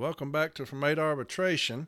[0.00, 1.86] welcome back to From Arbitration.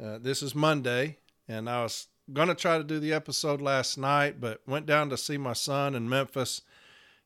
[0.00, 1.16] Uh, this is Monday,
[1.48, 5.10] and I was going to try to do the episode last night, but went down
[5.10, 6.62] to see my son in Memphis,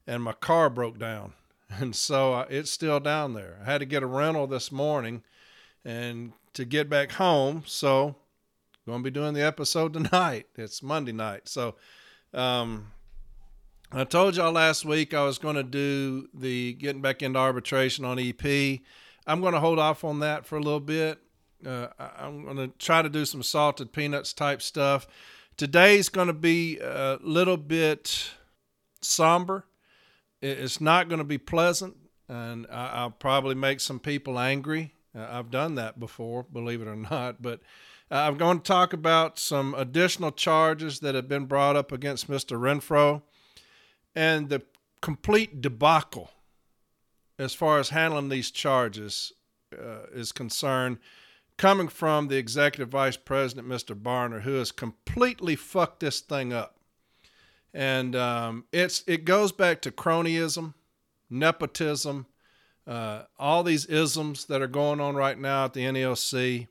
[0.06, 1.34] and my car broke down.
[1.70, 3.58] And so uh, it's still down there.
[3.60, 5.22] I had to get a rental this morning
[5.84, 7.64] and to get back home.
[7.66, 8.14] So,
[8.86, 10.46] going to be doing the episode tonight.
[10.56, 11.48] It's Monday night.
[11.48, 11.74] So,
[12.32, 12.92] um,
[13.90, 18.04] I told y'all last week I was going to do the getting back into arbitration
[18.04, 18.80] on EP.
[19.26, 21.18] I'm going to hold off on that for a little bit.
[21.64, 25.06] Uh, I'm going to try to do some salted peanuts type stuff.
[25.56, 28.30] Today's going to be a little bit
[29.00, 29.64] somber.
[30.42, 31.96] It's not going to be pleasant,
[32.28, 34.92] and I'll probably make some people angry.
[35.16, 37.40] Uh, I've done that before, believe it or not.
[37.40, 37.60] But
[38.10, 42.28] uh, I'm going to talk about some additional charges that have been brought up against
[42.28, 42.58] Mr.
[42.58, 43.22] Renfro
[44.14, 44.62] and the
[45.00, 46.30] complete debacle
[47.38, 49.32] as far as handling these charges
[49.72, 50.98] uh, is concerned,
[51.56, 53.94] coming from the executive vice president, Mr.
[54.00, 56.76] Barner, who has completely fucked this thing up.
[57.72, 60.74] And um, it's it goes back to cronyism,
[61.28, 62.26] nepotism,
[62.86, 66.68] uh, all these isms that are going on right now at the NALC.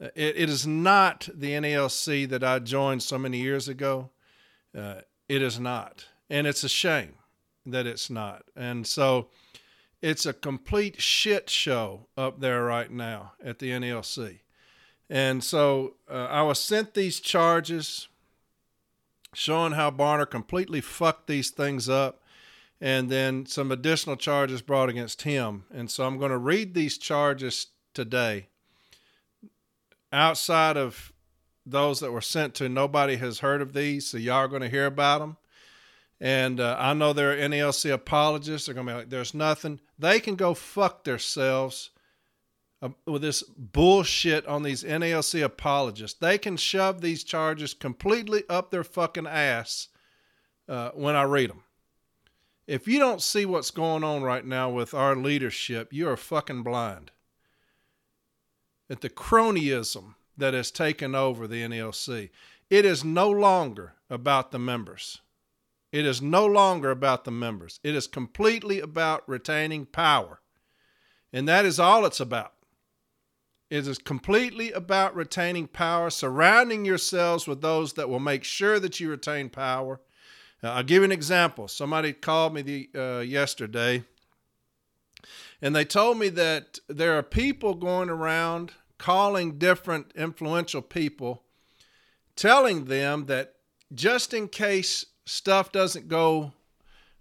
[0.00, 4.10] Uh, it, it is not the NALC that I joined so many years ago.
[4.76, 6.06] Uh, it is not.
[6.28, 7.14] And it's a shame
[7.66, 8.42] that it's not.
[8.56, 9.28] And so
[10.02, 14.40] it's a complete shit show up there right now at the NALC.
[15.08, 18.08] And so uh, I was sent these charges
[19.34, 22.22] showing how Barner completely fucked these things up
[22.80, 25.64] and then some additional charges brought against him.
[25.72, 28.48] And so I'm going to read these charges today.
[30.12, 31.12] Outside of
[31.64, 34.68] those that were sent to, nobody has heard of these, so y'all are going to
[34.68, 35.36] hear about them.
[36.24, 38.64] And uh, I know there are NALC apologists.
[38.64, 39.78] They're going to be like, there's nothing.
[39.98, 41.90] They can go fuck themselves
[42.80, 46.18] uh, with this bullshit on these NALC apologists.
[46.18, 49.88] They can shove these charges completely up their fucking ass
[50.66, 51.62] uh, when I read them.
[52.66, 56.62] If you don't see what's going on right now with our leadership, you are fucking
[56.62, 57.10] blind.
[58.88, 62.30] At the cronyism that has taken over the NALC,
[62.70, 65.20] it is no longer about the members.
[65.94, 67.78] It is no longer about the members.
[67.84, 70.40] It is completely about retaining power.
[71.32, 72.52] And that is all it's about.
[73.70, 78.98] It is completely about retaining power, surrounding yourselves with those that will make sure that
[78.98, 80.00] you retain power.
[80.64, 81.68] Now, I'll give you an example.
[81.68, 84.02] Somebody called me the, uh, yesterday,
[85.62, 91.44] and they told me that there are people going around calling different influential people,
[92.34, 93.54] telling them that
[93.94, 96.52] just in case stuff doesn't go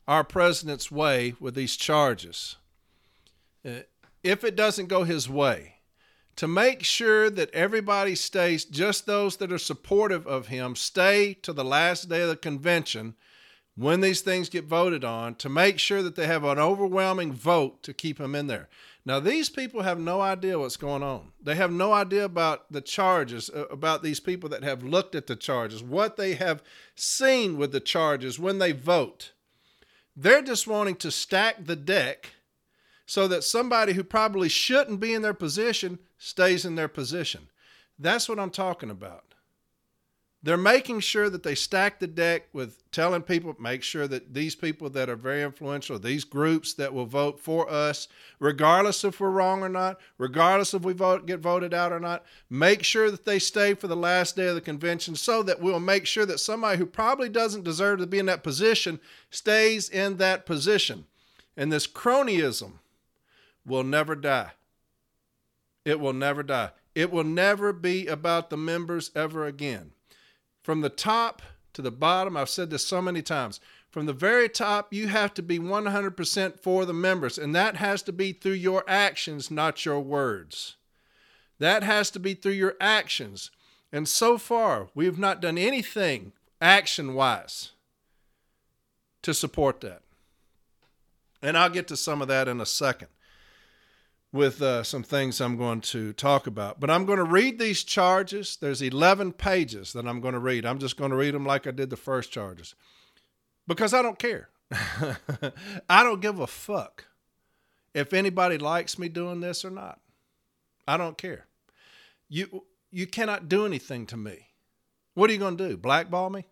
[0.08, 2.58] our president's way with these charges,
[3.66, 3.80] uh,
[4.24, 5.75] if it doesn't go his way,
[6.36, 11.53] to make sure that everybody stays, just those that are supportive of him, stay to
[11.53, 13.16] the last day of the convention
[13.75, 17.81] when these things get voted on to make sure that they have an overwhelming vote
[17.84, 18.68] to keep him in there.
[19.06, 21.34] Now, these people have no idea what's going on.
[21.41, 25.28] They have no idea about the charges, uh, about these people that have looked at
[25.28, 26.64] the charges, what they have
[26.96, 29.34] seen with the charges when they vote.
[30.16, 32.31] They're just wanting to stack the deck
[33.06, 37.50] so that somebody who probably shouldn't be in their position stays in their position.
[38.00, 39.33] That's what I'm talking about.
[40.46, 44.56] They're making sure that they stack the deck with telling people, make sure that these
[44.56, 48.09] people that are very influential, these groups that will vote for us,
[48.40, 52.26] regardless if we're wrong or not, regardless if we vote get voted out or not,
[52.50, 55.80] make sure that they stay for the last day of the convention so that we'll
[55.80, 59.00] make sure that somebody who probably doesn't deserve to be in that position
[59.30, 61.06] stays in that position.
[61.56, 62.74] And this cronyism
[63.66, 64.52] will never die.
[65.86, 66.72] It will never die.
[66.96, 69.92] It will never be about the members ever again
[70.63, 71.41] from the top
[71.74, 73.59] to the bottom, I've said this so many times.
[73.91, 78.01] From the very top, you have to be 100% for the members, and that has
[78.04, 80.77] to be through your actions, not your words.
[81.60, 83.51] That has to be through your actions.
[83.92, 87.74] And so far, we have not done anything action wise
[89.21, 90.01] to support that.
[91.42, 93.09] And I'll get to some of that in a second
[94.33, 96.80] with uh, some things I'm going to talk about.
[96.80, 98.57] But I'm going to read these charges.
[98.59, 100.65] There's 11 pages that I'm going to read.
[100.65, 102.75] I'm just going to read them like I did the first charges
[103.68, 104.50] because I don't care.
[105.89, 107.06] I don't give a fuck
[107.94, 110.00] if anybody likes me doing this or not.
[110.88, 111.45] I don't care.
[112.27, 114.47] You you cannot do anything to me.
[115.13, 115.77] What are you going to do?
[115.77, 116.45] Blackball me?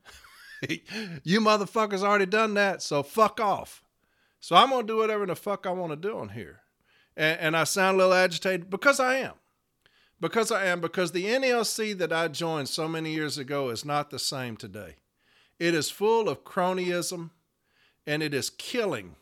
[1.23, 3.83] you motherfuckers already done that, so fuck off.
[4.39, 6.60] So I'm going to do whatever the fuck I want to do on here.
[7.15, 9.33] And, and I sound a little agitated because I am.
[10.19, 14.11] Because I am, because the NALC that I joined so many years ago is not
[14.11, 14.97] the same today.
[15.57, 17.31] It is full of cronyism
[18.05, 19.15] and it is killing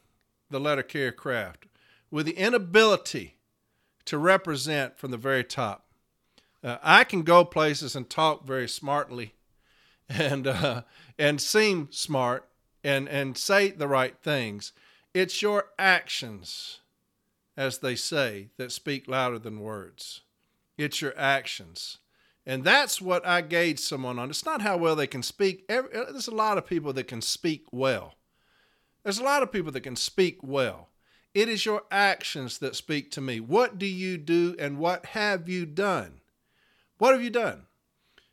[0.50, 1.66] the letter carrier craft
[2.12, 3.36] with the inability
[4.06, 5.86] to represent from the very top.
[6.64, 9.36] Uh, I can go places and talk very smartly
[10.10, 10.82] and uh,
[11.18, 12.48] and seem smart
[12.84, 14.74] and and say the right things.
[15.14, 16.80] It's your actions,
[17.60, 20.22] as they say, that speak louder than words.
[20.78, 21.98] It's your actions.
[22.46, 24.30] And that's what I gauge someone on.
[24.30, 25.68] It's not how well they can speak.
[25.68, 28.16] There's a lot of people that can speak well.
[29.04, 30.88] There's a lot of people that can speak well.
[31.34, 33.42] It is your actions that speak to me.
[33.42, 36.22] What do you do and what have you done?
[36.98, 37.64] What have you done?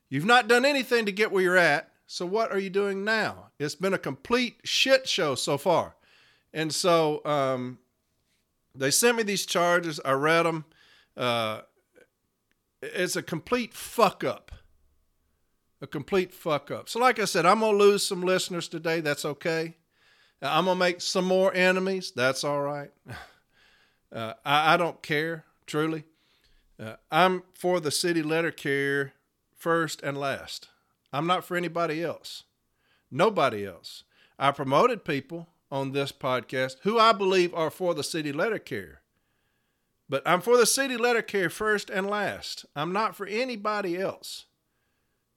[0.08, 1.90] You've not done anything to get where you're at.
[2.06, 3.50] So what are you doing now?
[3.58, 5.96] It's been a complete shit show so far.
[6.55, 7.78] And so um,
[8.78, 10.00] they sent me these charges.
[10.05, 10.64] I read them.
[11.17, 11.61] Uh,
[12.82, 14.52] it's a complete fuck up.
[15.81, 16.88] A complete fuck up.
[16.88, 19.00] So, like I said, I'm going to lose some listeners today.
[19.00, 19.76] That's okay.
[20.40, 22.12] I'm going to make some more enemies.
[22.14, 22.90] That's all right.
[24.14, 26.05] Uh, I, I, don't care, truly.
[26.81, 29.12] Uh, I'm for the city letter carrier
[29.56, 30.69] first and last.
[31.12, 32.44] I'm not for anybody else.
[33.11, 34.05] Nobody else.
[34.38, 39.01] I promoted people on this podcast who I believe are for the city letter carrier.
[40.09, 42.65] But I'm for the city letter carrier first and last.
[42.77, 44.47] I'm not for anybody else.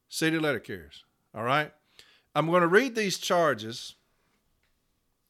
[0.07, 1.03] City letter carriers.
[1.33, 1.71] All right.
[2.35, 3.95] I'm going to read these charges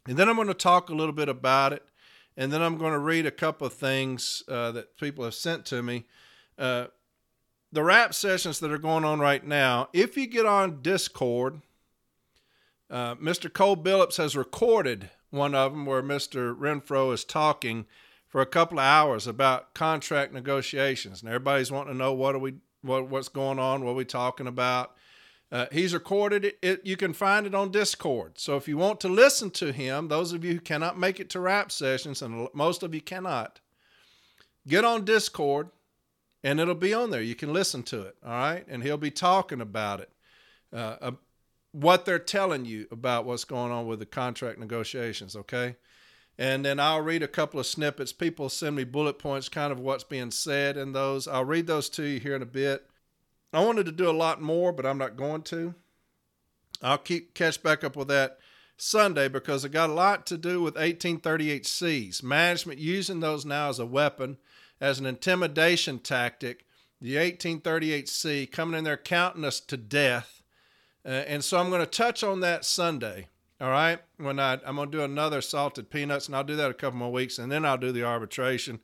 [0.10, 1.84] and then I'm going to talk a little bit about it.
[2.36, 5.66] And then I'm going to read a couple of things uh, that people have sent
[5.68, 6.06] to me.
[6.58, 6.88] Uh,
[7.72, 11.62] the rap sessions that are going on right now, if you get on Discord,
[12.90, 13.52] uh, Mr.
[13.52, 16.56] Cole Billups has recorded one of them where Mr.
[16.56, 17.86] Renfro is talking
[18.28, 22.40] for a couple of hours about contract negotiations, and everybody's wanting to know what are
[22.40, 24.96] we what what's going on, what are we talking about.
[25.52, 26.82] Uh, he's recorded it, it.
[26.86, 28.38] You can find it on Discord.
[28.38, 31.30] So if you want to listen to him, those of you who cannot make it
[31.32, 33.60] to rap sessions, and most of you cannot,
[34.68, 35.70] get on Discord,
[36.44, 37.22] and it'll be on there.
[37.22, 38.16] You can listen to it.
[38.24, 40.12] All right, and he'll be talking about it.
[40.72, 41.12] Uh,
[41.72, 45.76] what they're telling you about what's going on with the contract negotiations, okay?
[46.38, 48.14] And then I'll read a couple of snippets.
[48.14, 51.28] People send me bullet points, kind of what's being said in those.
[51.28, 52.86] I'll read those to you here in a bit.
[53.52, 55.76] I wanted to do a lot more, but I'm not going to.
[56.82, 58.38] I'll keep catch back up with that
[58.78, 62.24] Sunday because it got a lot to do with 1838Cs.
[62.24, 64.38] Management using those now as a weapon,
[64.80, 66.66] as an intimidation tactic.
[67.02, 70.39] The 1838C coming in there counting us to death
[71.10, 73.30] uh, and so I'm going to touch on that Sunday.
[73.60, 74.00] All right.
[74.18, 77.00] When I, I'm going to do another salted peanuts, and I'll do that a couple
[77.00, 78.80] more weeks, and then I'll do the arbitration.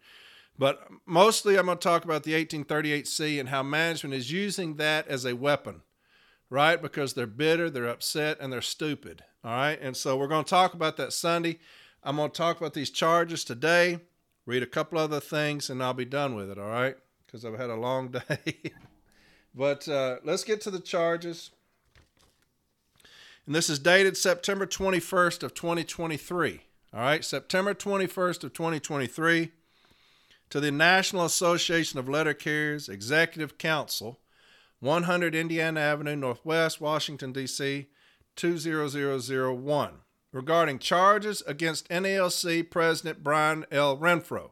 [0.57, 5.07] But mostly, I'm going to talk about the 1838C and how management is using that
[5.07, 5.81] as a weapon,
[6.50, 6.81] right?
[6.81, 9.24] Because they're bitter, they're upset, and they're stupid.
[9.44, 9.80] All right.
[9.80, 11.60] And so we're going to talk about that Sunday.
[12.04, 14.00] I'm going to talk about these charges today,
[14.48, 16.57] read a couple other things, and I'll be done with it.
[16.57, 16.95] All right.
[17.27, 18.72] Because I've had a long day.
[19.54, 21.51] but uh, let's get to the charges
[23.46, 26.62] and this is dated September 21st of 2023.
[26.94, 29.52] All right, September 21st of 2023
[30.50, 34.20] to the National Association of Letter Carriers Executive Council,
[34.80, 37.88] 100 Indiana Avenue Northwest, Washington D.C.
[38.36, 39.92] 20001
[40.32, 43.98] regarding charges against NALC President Brian L.
[43.98, 44.52] Renfro.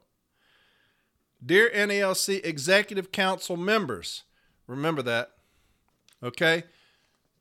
[1.45, 4.23] Dear NALC Executive Council members,
[4.65, 5.31] remember that.
[6.23, 6.63] Okay?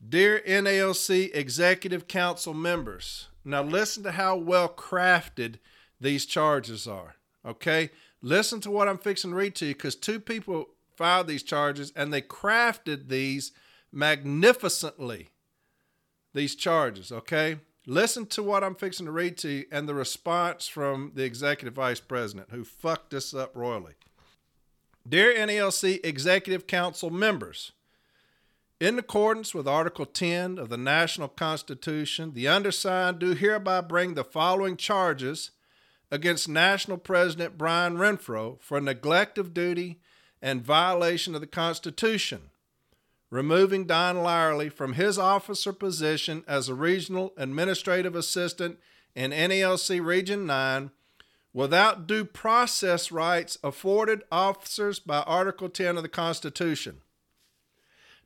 [0.07, 5.57] Dear NALC Executive Council members, now listen to how well crafted
[6.01, 7.15] these charges are.
[7.47, 7.91] Okay?
[8.21, 11.93] Listen to what I'm fixing to read to you because two people filed these charges
[11.95, 13.53] and they crafted these
[13.93, 15.29] magnificently.
[16.35, 17.59] These charges, okay?
[17.87, 21.75] Listen to what I'm fixing to read to you and the response from the executive
[21.75, 23.95] vice president who fucked this up royally.
[25.07, 27.73] Dear NALC Executive Council members,
[28.83, 34.25] in accordance with Article 10 of the National Constitution, the undersigned do hereby bring the
[34.25, 35.53] following charges
[36.11, 40.01] against National President Brian Renfro for neglect of duty
[40.43, 42.51] and violation of the Constitution,
[43.31, 48.81] removing Don Lyerly from his officer position as a regional administrative assistant
[49.15, 50.91] in NALC Region 9
[51.53, 57.01] without due process rights afforded officers by Article 10 of the Constitution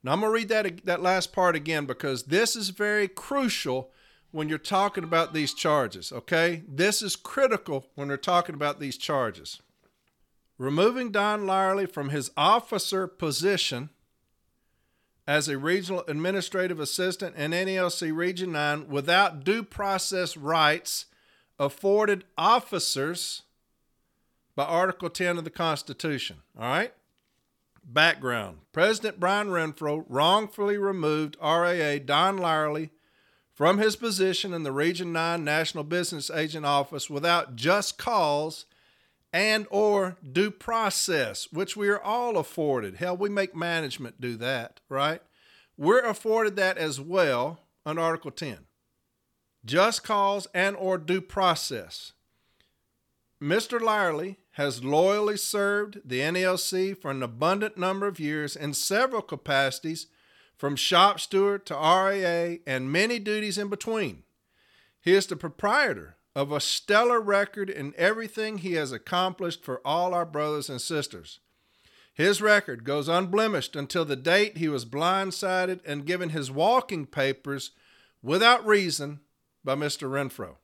[0.07, 3.91] now I'm going to read that that last part again because this is very crucial
[4.31, 6.63] when you're talking about these charges, okay?
[6.69, 9.61] This is critical when we're talking about these charges.
[10.59, 13.91] removing Don Lyerly from his officer position
[15.27, 21.07] as a regional administrative assistant in NALC Region 9 without due process rights
[21.59, 23.43] afforded officers
[24.55, 26.39] by Article 10 of the Constitution.
[26.59, 26.93] All right?
[27.89, 32.91] Background President Brian Renfro wrongfully removed RAA Don Lyerly
[33.55, 38.67] from his position in the Region 9 National Business Agent Office without just cause
[39.33, 42.97] and or due process, which we are all afforded.
[42.97, 45.23] Hell, we make management do that, right?
[45.77, 48.59] We're afforded that as well on Article 10.
[49.65, 52.13] Just cause and or due process.
[53.43, 53.79] Mr.
[53.79, 60.07] Lyerly has loyally served the NALC for an abundant number of years in several capacities,
[60.57, 64.23] from shop steward to RAA and many duties in between.
[65.03, 70.15] He is the proprietor of a stellar record in everything he has accomplished for all
[70.15, 71.41] our brothers and sisters.
[72.15, 77.73] His record goes unblemished until the date he was blindsided and given his walking papers
[78.23, 79.21] without reason
[79.63, 80.09] by Mr.
[80.09, 80.57] Renfro.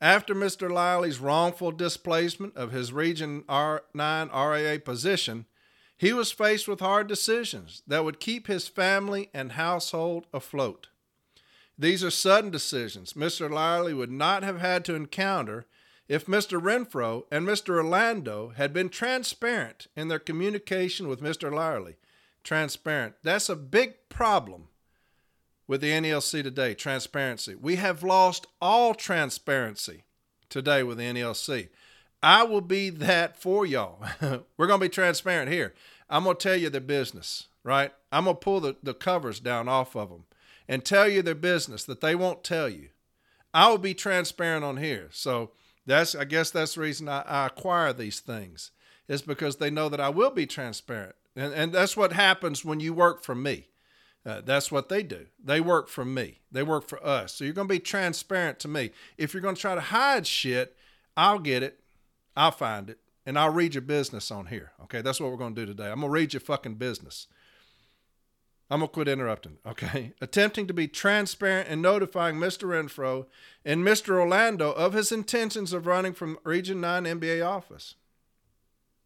[0.00, 0.70] After Mr.
[0.70, 5.46] Lyerly's wrongful displacement of his Region R9 RAA position,
[5.96, 10.88] he was faced with hard decisions that would keep his family and household afloat.
[11.78, 13.50] These are sudden decisions Mr.
[13.50, 15.66] Lyerly would not have had to encounter
[16.08, 16.60] if Mr.
[16.60, 17.76] Renfro and Mr.
[17.76, 21.50] Rolando had been transparent in their communication with Mr.
[21.50, 21.96] Lyerly.
[22.44, 23.14] Transparent.
[23.22, 24.68] That's a big problem
[25.68, 27.54] with the NALC today transparency.
[27.54, 30.04] We have lost all transparency
[30.48, 31.68] today with the NALC.
[32.22, 34.04] I will be that for y'all.
[34.56, 35.74] We're going to be transparent here.
[36.08, 37.92] I'm going to tell you their business, right?
[38.12, 40.24] I'm going to pull the, the covers down off of them
[40.68, 42.88] and tell you their business that they won't tell you.
[43.52, 45.08] I will be transparent on here.
[45.12, 45.52] So
[45.86, 48.70] that's I guess that's the reason I, I acquire these things.
[49.08, 51.14] Is because they know that I will be transparent.
[51.36, 53.68] And, and that's what happens when you work for me.
[54.26, 55.26] Uh, that's what they do.
[55.42, 56.40] They work for me.
[56.50, 57.32] They work for us.
[57.32, 58.90] So you're going to be transparent to me.
[59.16, 60.76] If you're going to try to hide shit,
[61.16, 61.78] I'll get it.
[62.36, 62.98] I'll find it.
[63.24, 64.72] And I'll read your business on here.
[64.82, 65.00] Okay.
[65.00, 65.90] That's what we're going to do today.
[65.90, 67.28] I'm going to read your fucking business.
[68.68, 69.58] I'm going to quit interrupting.
[69.64, 70.12] Okay.
[70.20, 72.68] Attempting to be transparent and notifying Mr.
[72.68, 73.26] Renfro
[73.64, 74.16] and Mr.
[74.16, 77.94] Rolando of his intentions of running from Region 9 NBA office.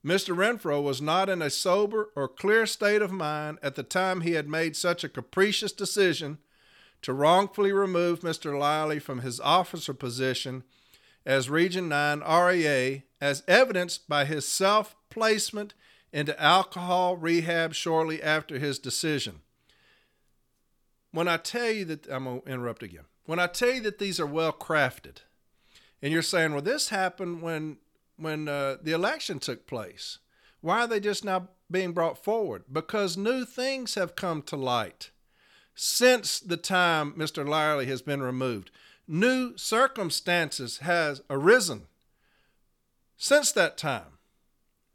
[0.04, 0.35] Mr.
[0.35, 4.33] Renfro was not in a sober or clear state of mind at the time he
[4.33, 6.38] had made such a capricious decision
[7.02, 8.59] to wrongfully remove Mr.
[8.59, 10.62] Lyerly from his officer position
[11.26, 15.75] as Region 9 RAA, as evidenced by his self placement
[16.12, 19.40] into alcohol rehab shortly after his decision.
[21.12, 23.04] When I tell you that, I'm going to interrupt again.
[23.26, 25.19] When I tell you that these are well crafted,
[26.02, 27.76] and you're saying, well, this happened when
[28.21, 30.19] when uh, the election took place.
[30.61, 32.65] Why are they just now being brought forward?
[32.71, 35.11] Because new things have come to light
[35.75, 37.47] since the time Mr.
[37.47, 38.71] Lyerly has been removed.
[39.09, 41.87] New circumstances has arisen
[43.17, 44.19] since that time,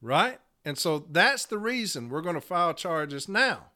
[0.02, 0.40] right?
[0.64, 3.72] And so that's the reason we're going to file charges now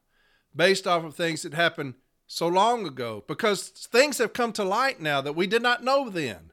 [0.54, 1.94] based off of things that happened
[2.26, 6.08] so long ago because things have come to light now that we did not know
[6.08, 6.49] then.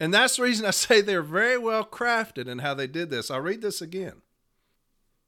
[0.00, 3.30] And that's the reason I say they're very well crafted in how they did this.
[3.30, 4.22] I'll read this again.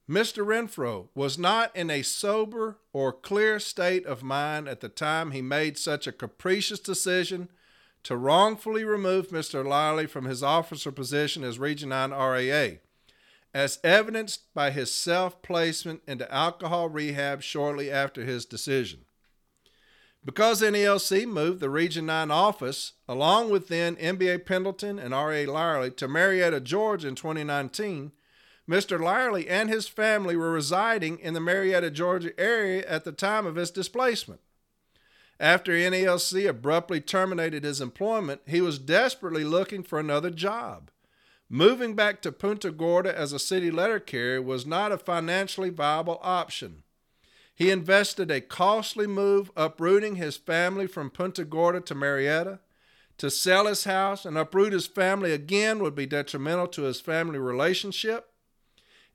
[0.08, 0.46] Mr.
[0.46, 5.42] Renfro was not in a sober or clear state of mind at the time he
[5.42, 7.49] made such a capricious decision
[8.04, 9.64] to wrongfully remove Mr.
[9.64, 12.78] Lyerly from his officer position as Region 9 RAA,
[13.52, 19.05] as evidenced by his self placement into alcohol rehab shortly after his decision.
[20.26, 25.47] Because NALC moved the Region 9 office, along with then NBA Pendleton and R.A.
[25.47, 28.11] Lyerly, to Marietta, Georgia in 2019,
[28.68, 28.99] Mr.
[28.99, 33.54] Lyerly and his family were residing in the Marietta, Georgia area at the time of
[33.54, 34.40] his displacement.
[35.38, 40.90] After NALC abruptly terminated his employment, he was desperately looking for another job.
[41.49, 46.18] Moving back to Punta Gorda as a city letter carrier was not a financially viable
[46.21, 46.83] option.
[47.56, 52.60] He invested a costly move uprooting his family from Punta Gorda to Marietta.
[53.16, 57.38] To sell his house and uproot his family again would be detrimental to his family
[57.38, 58.28] relationship.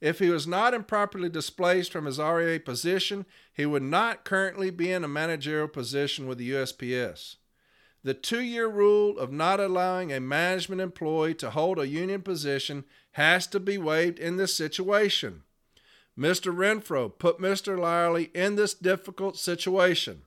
[0.01, 4.91] If he was not improperly displaced from his RAA position, he would not currently be
[4.91, 7.35] in a managerial position with the USPS.
[8.03, 12.85] The two year rule of not allowing a management employee to hold a union position
[13.11, 15.43] has to be waived in this situation.
[16.17, 16.53] Mr.
[16.53, 17.77] Renfro put Mr.
[17.77, 20.23] Lyerly in this difficult situation.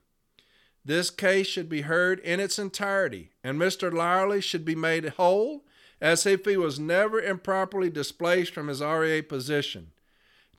[0.83, 3.91] This case should be heard in its entirety, and Mr.
[3.91, 5.65] Lyerly should be made whole
[6.01, 9.91] as if he was never improperly displaced from his RAA position,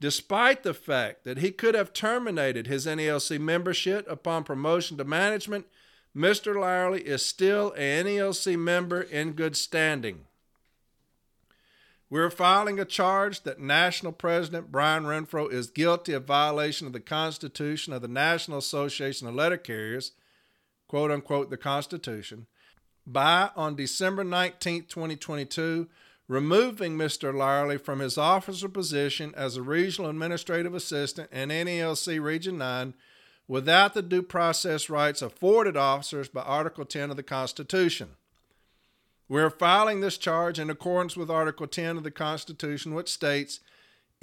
[0.00, 5.66] despite the fact that he could have terminated his NALC membership upon promotion to management.
[6.16, 6.54] Mr.
[6.56, 10.24] Lyerly is still a NALC member in good standing.
[12.08, 17.00] We're filing a charge that National President Brian Renfro is guilty of violation of the
[17.00, 20.12] Constitution of the National Association of Letter Carriers,
[20.86, 22.46] quote unquote, the Constitution,
[23.04, 25.88] by, on December 19, 2022,
[26.28, 27.34] removing Mr.
[27.34, 32.94] Lyerly from his officer position as a regional administrative assistant in NALC Region 9
[33.48, 38.10] without the due process rights afforded officers by Article 10 of the Constitution.
[39.28, 43.60] We're filing this charge in accordance with Article 10 of the Constitution, which states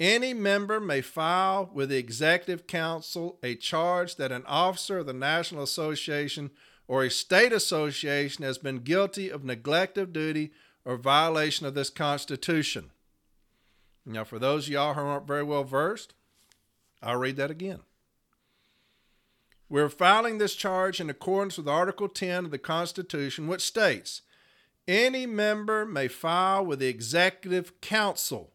[0.00, 5.12] any member may file with the Executive Council a charge that an officer of the
[5.12, 6.50] National Association
[6.88, 10.52] or a state association has been guilty of neglect of duty
[10.84, 12.90] or violation of this Constitution.
[14.06, 16.14] Now, for those of y'all who aren't very well versed,
[17.02, 17.80] I'll read that again.
[19.68, 24.22] We're filing this charge in accordance with Article 10 of the Constitution, which states
[24.86, 28.50] any member may file with the Executive Council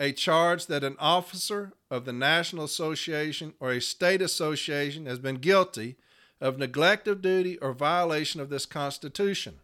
[0.00, 5.36] a charge that an officer of the National Association or a state association has been
[5.36, 5.96] guilty
[6.40, 9.60] of neglect of duty or violation of this Constitution.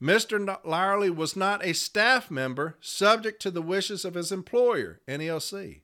[0.00, 0.58] Mr.
[0.64, 5.80] Lyerly was not a staff member subject to the wishes of his employer, NALC,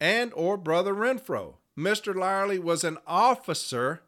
[0.00, 1.54] and or Brother Renfro.
[1.76, 2.14] Mr.
[2.14, 4.02] Lyerly was an officer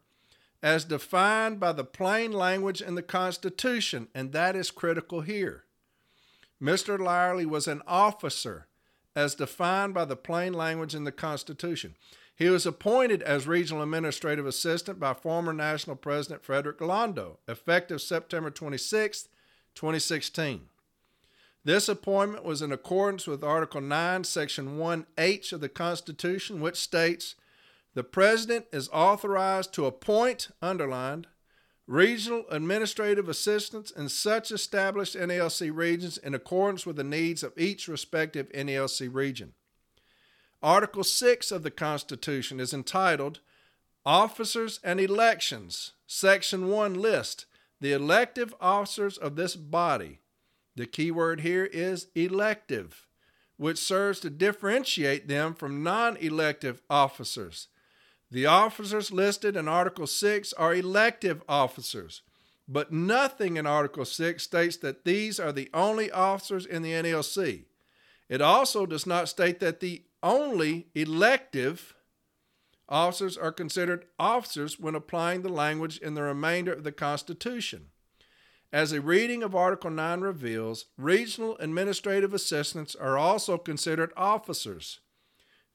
[0.63, 5.65] as defined by the plain language in the Constitution, and that is critical here.
[6.63, 6.99] Mr.
[6.99, 8.67] Lyerly was an officer
[9.17, 11.97] as defined by the plain language in the Constitution.
[12.35, 18.51] He was appointed as Regional Administrative Assistant by former National President Frederick Rolando, effective September
[18.51, 19.29] 26,
[19.75, 20.63] 2016.
[21.65, 27.35] This appointment was in accordance with Article 9, Section 1H of the Constitution, which states
[27.95, 31.27] the President is authorized to appoint, underlined,
[31.87, 37.89] regional administrative assistants in such established NALC regions in accordance with the needs of each
[37.89, 39.55] respective NALC region.
[40.63, 43.41] Article 6 of the Constitution is entitled
[44.07, 45.93] Officers and Elections.
[46.07, 47.47] Section 1 lists
[47.81, 50.21] the elective officers of this body.
[50.77, 53.07] The key word here is elective,
[53.57, 57.69] which serves to differentiate them from non elective officers.
[58.31, 62.23] The officers listed in Article 6 are elective officers,
[62.69, 67.65] but nothing in Article 6 states that these are the only officers in the NALC.
[68.29, 71.97] It also does not state that the only elective
[72.89, 77.87] officers are considered officers when applying the language in the remainder of the Constitution.
[78.73, 85.01] As a reading of Article 9 reveals, regional administrative assistants are also considered officers,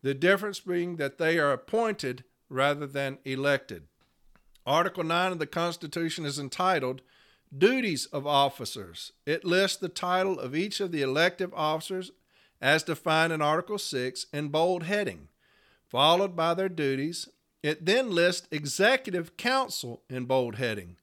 [0.02, 3.84] the difference being that they are appointed rather than elected.
[4.66, 7.02] Article 9 of the Constitution is entitled
[7.56, 9.12] Duties of Officers.
[9.26, 12.12] It lists the title of each of the elective officers
[12.62, 15.28] as defined in Article 6 in bold heading,
[15.88, 17.30] followed by their duties.
[17.62, 20.98] It then lists Executive Council in bold heading,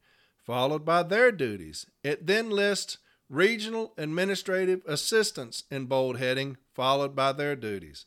[0.44, 1.86] followed by their duties.
[2.02, 8.04] It then lists Regional Administrative Assistants in bold heading, followed by their duties.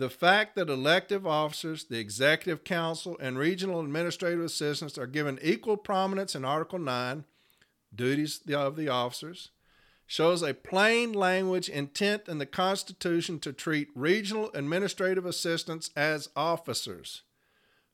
[0.00, 5.76] The fact that elective officers, the Executive Council, and regional administrative assistants are given equal
[5.76, 7.26] prominence in Article 9,
[7.94, 9.50] duties of the officers,
[10.06, 17.20] shows a plain language intent in the Constitution to treat regional administrative assistants as officers.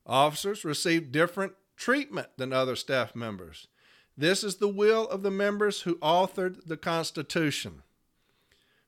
[0.05, 3.67] Officers receive different treatment than other staff members.
[4.15, 7.83] This is the will of the members who authored the Constitution.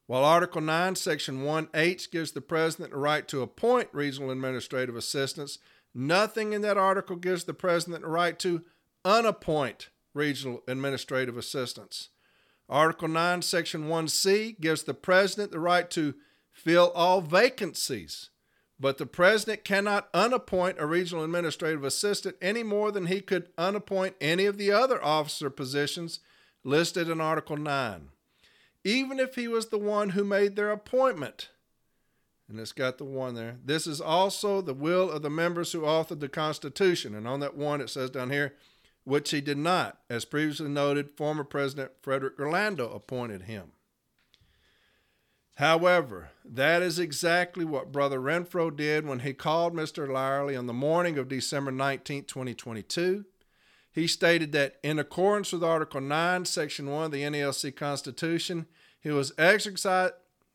[0.09, 5.59] While Article 9, Section 1H gives the President the right to appoint regional administrative assistants,
[5.93, 8.63] nothing in that article gives the President the right to
[9.05, 12.09] unappoint regional administrative assistants.
[12.67, 16.15] Article 9, Section 1C gives the President the right to
[16.51, 18.31] fill all vacancies,
[18.79, 24.15] but the President cannot unappoint a regional administrative assistant any more than he could unappoint
[24.19, 26.19] any of the other officer positions
[26.63, 28.09] listed in Article 9
[28.83, 31.49] even if he was the one who made their appointment.
[32.47, 33.57] And it's got the one there.
[33.63, 37.13] This is also the will of the members who authored the Constitution.
[37.13, 38.55] And on that one, it says down here,
[39.03, 39.99] which he did not.
[40.09, 43.73] As previously noted, former President Frederick Rolando appointed him.
[45.57, 50.07] However, that is exactly what Brother Renfro did when he called Mr.
[50.07, 53.25] Lyerly on the morning of December 19, 2022.
[53.91, 58.67] He stated that in accordance with Article 9, Section 1 of the NALC Constitution,
[58.99, 59.31] he was,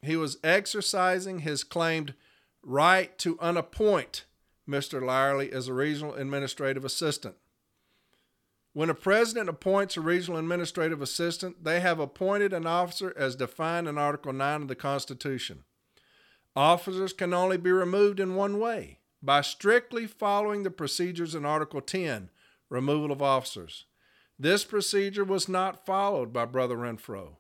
[0.03, 2.15] he was exercising his claimed
[2.63, 4.25] right to unappoint
[4.69, 5.03] Mr.
[5.03, 7.37] Lyerly as a regional administrative assistant.
[8.73, 13.87] When a president appoints a regional administrative assistant, they have appointed an officer as defined
[13.87, 15.65] in Article 9 of the Constitution.
[16.57, 21.81] Officers can only be removed in one way by strictly following the procedures in Article
[21.81, 22.31] 10,
[22.75, 23.87] removal of officers.
[24.39, 27.37] This procedure was not followed by Brother Renfro.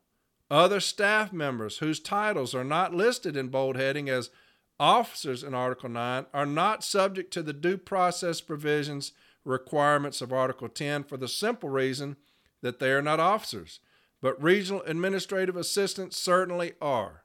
[0.48, 4.30] Other staff members whose titles are not listed in bold heading as
[4.78, 9.12] officers in Article 9 are not subject to the due process provisions
[9.44, 12.16] requirements of Article 10 for the simple reason
[12.62, 13.80] that they are not officers,
[14.22, 17.24] but regional administrative assistants certainly are.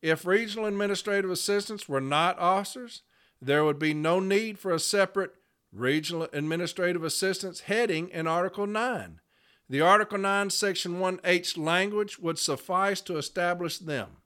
[0.00, 3.02] If regional administrative assistants were not officers,
[3.42, 5.34] there would be no need for a separate
[5.72, 9.20] regional administrative assistants heading in Article 9.
[9.68, 14.16] The Article 9, Section 1H language would suffice to establish them.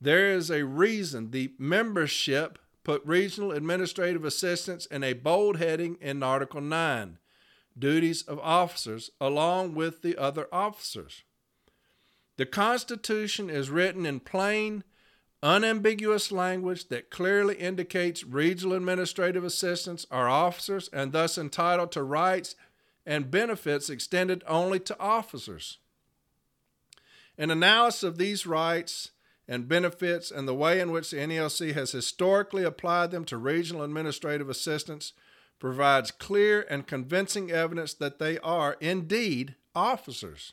[0.00, 6.22] There is a reason the membership put regional administrative assistants in a bold heading in
[6.22, 7.18] Article 9
[7.78, 11.22] duties of officers along with the other officers.
[12.36, 14.84] The Constitution is written in plain,
[15.42, 22.54] unambiguous language that clearly indicates regional administrative assistants are officers and thus entitled to rights
[23.06, 25.78] and benefits extended only to officers.
[27.38, 29.12] An analysis of these rights
[29.48, 33.82] and benefits and the way in which the NALC has historically applied them to regional
[33.82, 35.12] administrative assistants
[35.58, 40.52] provides clear and convincing evidence that they are indeed officers.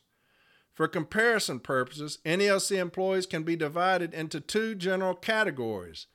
[0.78, 6.06] For comparison purposes, NALC employees can be divided into two general categories.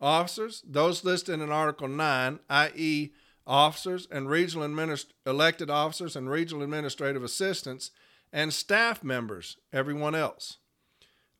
[0.00, 3.12] Officers, those listed in Article 9, i.e.,
[3.46, 7.90] officers and regional administ- elected officers and regional administrative assistants,
[8.32, 10.56] and staff members, everyone else.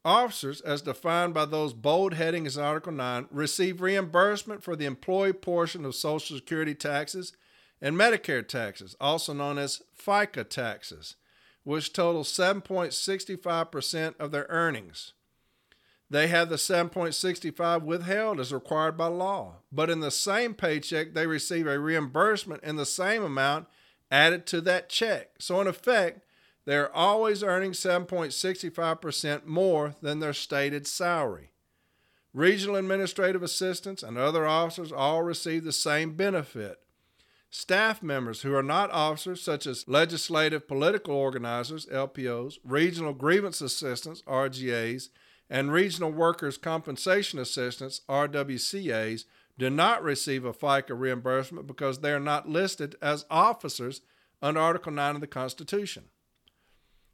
[0.04, 5.33] Officers, as defined by those bold headings in Article 9, receive reimbursement for the employee
[5.33, 7.33] portion of Social Security taxes
[7.80, 11.16] and Medicare taxes, also known as FICA taxes,
[11.64, 15.14] which totals 7.65% of their earnings.
[16.11, 21.27] They have the 7.65 withheld as required by law, but in the same paycheck, they
[21.27, 23.66] receive a reimbursement in the same amount
[24.11, 25.31] added to that check.
[25.40, 26.20] So, in effect,
[26.66, 31.50] they're always earning 7.65% more than their stated salary.
[32.33, 36.81] Regional administrative assistants and other officers all receive the same benefit.
[37.56, 44.22] Staff members who are not officers, such as legislative political organizers, LPOs, regional grievance assistants,
[44.22, 45.10] RGAs,
[45.48, 52.18] and regional workers' compensation assistants, RWCAs, do not receive a FICA reimbursement because they are
[52.18, 54.00] not listed as officers
[54.42, 56.06] under Article 9 of the Constitution.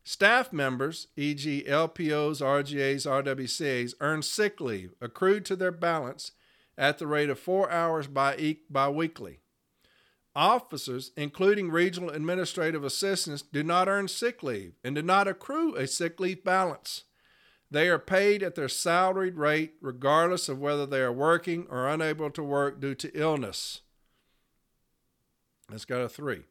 [0.05, 6.33] Staff members, e.g., LPOs, RGAs, RWCAs, earn sick leave accrued to their balance
[6.79, 9.40] at the rate of four hours bi- biweekly.
[10.37, 15.87] Officers, including regional administrative assistants, do not earn sick leave and do not accrue a
[15.87, 17.05] sick leave balance.
[17.71, 22.31] They are paid at their salaried rate regardless of whether they are working or unable
[22.31, 23.81] to work due to illness.
[25.71, 26.43] Let's go to three.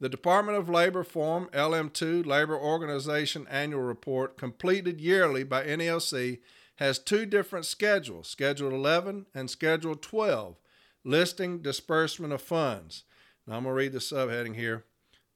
[0.00, 6.40] The Department of Labor Form LM2 Labor Organization Annual Report, completed yearly by NALC,
[6.76, 10.56] has two different schedules Schedule 11 and Schedule 12,
[11.04, 13.04] listing disbursement of funds.
[13.46, 14.84] Now I'm going to read the subheading here.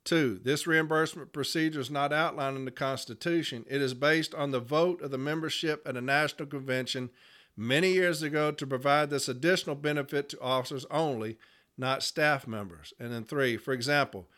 [0.04, 3.66] Two, this reimbursement procedure is not outlined in the Constitution.
[3.68, 7.10] It is based on the vote of the membership at a national convention
[7.56, 11.36] many years ago to provide this additional benefit to officers only,
[11.76, 12.94] not staff members.
[12.98, 14.28] And then three, for example,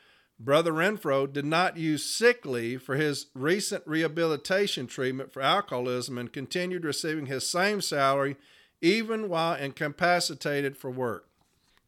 [0.40, 6.33] Brother Renfro did not use sick leave for his recent rehabilitation treatment for alcoholism and
[6.33, 8.37] continued receiving his same salary
[8.80, 11.30] even while incapacitated for work.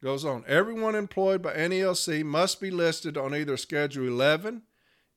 [0.02, 0.44] Goes on.
[0.48, 4.62] Everyone employed by NALC must be listed on either Schedule 11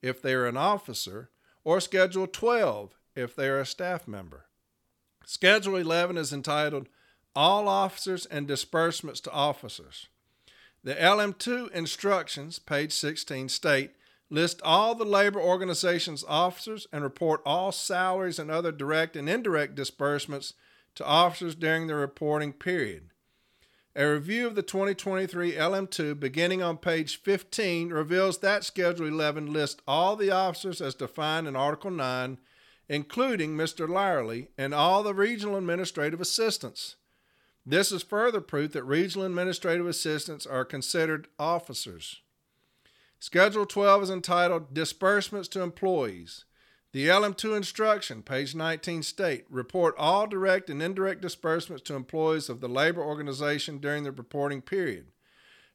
[0.03, 1.31] if they are an officer
[1.63, 4.45] or Schedule 12 if they are a staff member.
[5.25, 6.87] Schedule 11 is entitled
[7.35, 10.07] All Officers and Disbursements to Officers.
[10.83, 13.91] The LM2 instructions, page 16, state
[14.29, 19.73] list all the labor organization's officers and report all salaries and other direct and indirect
[19.73, 20.53] disbursements
[20.93, 23.09] to officers during the reporting period.
[23.97, 29.81] A review of the 2023 LM2 beginning on page 15 reveals that Schedule 11 lists
[29.87, 32.37] all the officers as defined in Article 9,
[32.89, 33.87] including Mr.
[33.87, 36.97] Lyerly and all the regional administrative assistants.
[37.65, 42.19] This is further proof that regional administrative assistants are considered officers.
[43.17, 46.43] Schedule 12 is entitled Disbursements to Employees.
[46.95, 52.61] The LM2 instruction, page 19, state report all direct and indirect disbursements to employees of
[52.61, 55.07] the labor organization during the reporting period.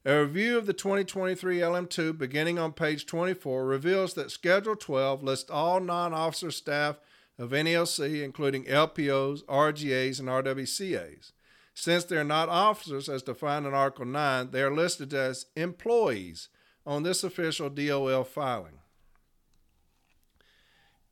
[0.03, 5.51] A review of the 2023 LM2 beginning on page 24 reveals that Schedule 12 lists
[5.51, 6.95] all non officer staff
[7.37, 11.33] of NALC, including LPOs, RGAs, and RWCAs.
[11.75, 16.49] Since they are not officers as defined in Article 9, they are listed as employees
[16.83, 18.80] on this official DOL filing.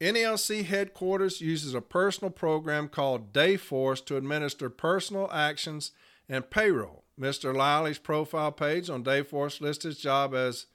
[0.01, 5.91] NALC headquarters uses a personal program called Dayforce to administer personal actions
[6.29, 7.03] and payroll.
[7.19, 7.53] Mr.
[7.53, 10.67] Lyerly's profile page on Dayforce lists his job as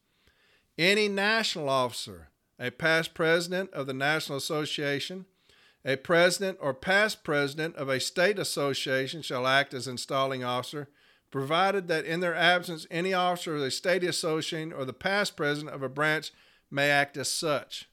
[0.77, 5.25] Any national officer, a past president of the National Association,
[5.83, 10.87] a president or past president of a state association shall act as installing officer
[11.31, 15.75] provided that in their absence any officer of the state association or the past president
[15.75, 16.31] of a branch
[16.71, 17.89] may act as such.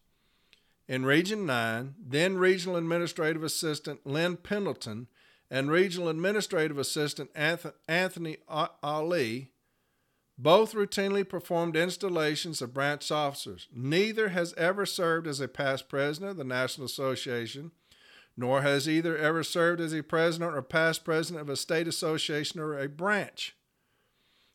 [0.87, 5.09] In Region 9, then Regional Administrative Assistant Lynn Pendleton
[5.51, 9.51] and Regional Administrative Assistant Anthony Ali
[10.37, 13.69] both routinely performed installations of branch officers.
[13.73, 17.71] Neither has ever served as a past president of the National Association
[18.37, 22.61] nor has either ever served as a president or past president of a state association
[22.61, 23.57] or a branch.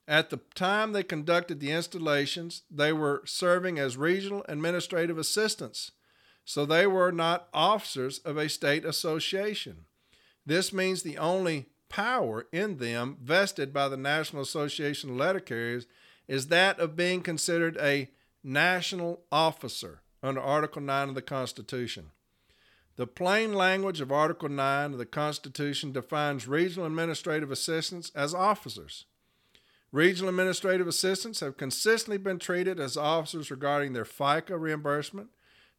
[0.07, 5.91] At the time they conducted the installations, they were serving as regional administrative assistants,
[6.43, 9.85] so they were not officers of a state association.
[10.45, 15.85] This means the only power in them vested by the National Association of Letter Carriers
[16.27, 18.09] is that of being considered a
[18.43, 22.11] national officer under Article 9 of the Constitution.
[22.99, 29.05] The plain language of Article 9 of the Constitution defines regional administrative assistants as officers.
[29.93, 35.29] Regional administrative assistants have consistently been treated as officers regarding their FICA reimbursement,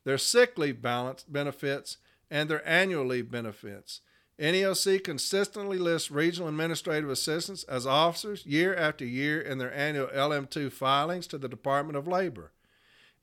[0.04, 1.98] their sick leave balance benefits,
[2.30, 4.00] and their annual leave benefits.
[4.38, 10.72] NALC consistently lists regional administrative assistants as officers year after year in their annual LM2
[10.72, 12.52] filings to the Department of Labor.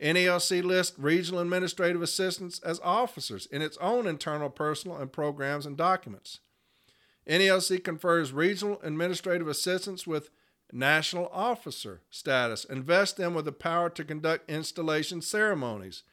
[0.01, 5.75] NALC lists regional administrative assistants as officers in its own internal personal and programs and
[5.75, 6.39] documents.
[7.27, 10.29] NALC confers regional administrative assistants with
[10.71, 16.03] national officer status and vests them with the power to conduct installation ceremonies.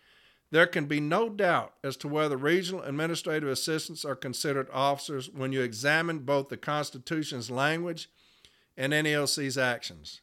[0.51, 5.53] There can be no doubt as to whether regional administrative assistants are considered officers when
[5.53, 8.09] you examine both the Constitution's language
[8.77, 10.21] and NALC's actions.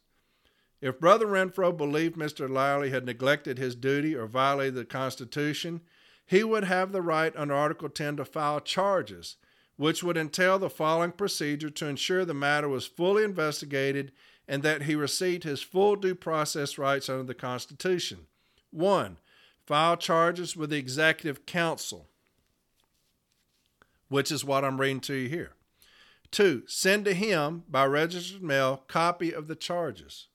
[0.81, 2.49] If Brother Renfro believed Mr.
[2.49, 5.81] Lyerly had neglected his duty or violated the Constitution,
[6.25, 9.37] he would have the right under Article 10 to file charges,
[9.77, 14.11] which would entail the following procedure to ensure the matter was fully investigated
[14.47, 18.25] and that he received his full due process rights under the Constitution.
[18.71, 19.17] 1.
[19.65, 22.07] file charges with the executive council,
[24.07, 25.53] which is what I'm reading to you here.
[26.31, 30.27] Two, send to him by registered mail copy of the charges.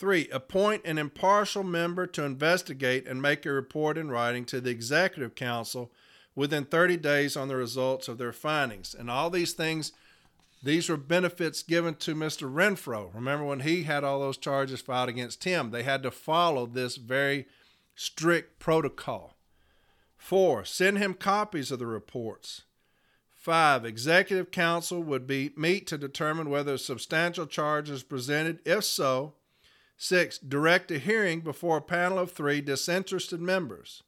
[0.00, 4.70] Three, appoint an impartial member to investigate and make a report in writing to the
[4.70, 5.92] executive council
[6.34, 8.94] within 30 days on the results of their findings.
[8.94, 9.92] And all these things,
[10.62, 12.50] these were benefits given to Mr.
[12.50, 13.14] Renfro.
[13.14, 16.96] Remember when he had all those charges filed against him, they had to follow this
[16.96, 17.46] very
[17.94, 19.36] strict protocol.
[20.16, 22.62] Four, send him copies of the reports.
[23.34, 28.60] Five, executive council would be meet to determine whether substantial charges presented.
[28.64, 29.34] If so,
[30.02, 34.02] six, direct a hearing before a panel of three disinterested members.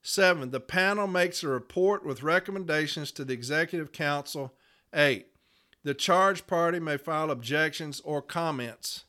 [0.00, 4.54] Seven, the panel makes a report with recommendations to the Executive Council.
[4.94, 5.26] Eight,
[5.82, 9.04] the charge party may file objections or comments.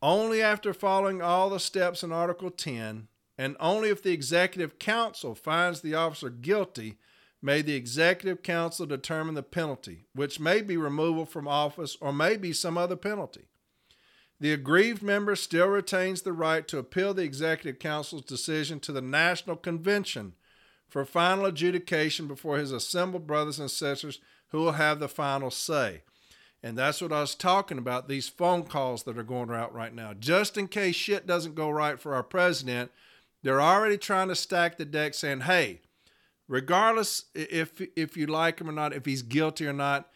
[0.00, 5.34] Only after following all the steps in Article 10, and only if the Executive Council
[5.34, 6.96] finds the officer guilty,
[7.42, 12.38] may the Executive Council determine the penalty, which may be removal from office or may
[12.38, 13.48] be some other penalty.
[14.42, 19.00] The aggrieved member still retains the right to appeal the Executive Council's decision to the
[19.00, 20.32] National Convention
[20.88, 26.02] for final adjudication before his assembled brothers and sisters who will have the final say.
[26.60, 29.94] And that's what I was talking about these phone calls that are going out right
[29.94, 30.12] now.
[30.12, 32.90] Just in case shit doesn't go right for our president,
[33.44, 35.82] they're already trying to stack the deck saying, hey,
[36.48, 40.10] regardless if if you like him or not, if he's guilty or not,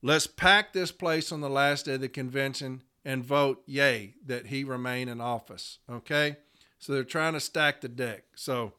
[0.00, 4.46] let's pack this place on the last day of the convention and vote yay that
[4.46, 5.78] he remain in office.
[5.90, 6.36] Okay?
[6.78, 8.24] So they're trying to stack the deck.
[8.34, 8.74] So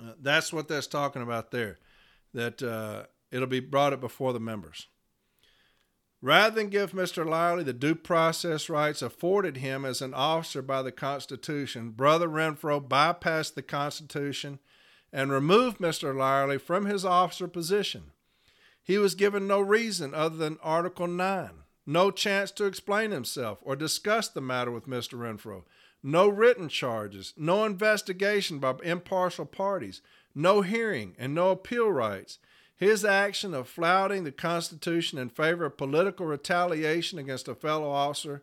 [0.00, 1.78] uh, that's what that's talking about there.
[2.34, 4.86] That uh, it'll be brought up before the members.
[6.22, 7.26] Rather than give Mr.
[7.26, 12.80] Lyerly the due process rights afforded him as an officer by the Constitution, Brother Renfro
[12.80, 14.60] bypassed the Constitution
[15.12, 16.14] and removed Mr.
[16.14, 18.12] Lyerly from his officer position.
[18.84, 23.76] He was given no reason other than Article 9 no chance to explain himself or
[23.76, 25.14] discuss the matter with Mr.
[25.18, 25.64] Renfro,
[26.02, 30.00] no written charges, no investigation by impartial parties,
[30.34, 32.38] no hearing, and no appeal rights.
[32.76, 38.42] His action of flouting the Constitution in favor of political retaliation against a fellow officer,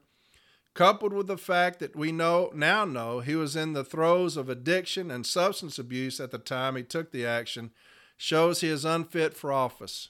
[0.73, 4.47] coupled with the fact that we know now know he was in the throes of
[4.47, 7.71] addiction and substance abuse at the time he took the action,
[8.15, 10.09] shows he is unfit for office.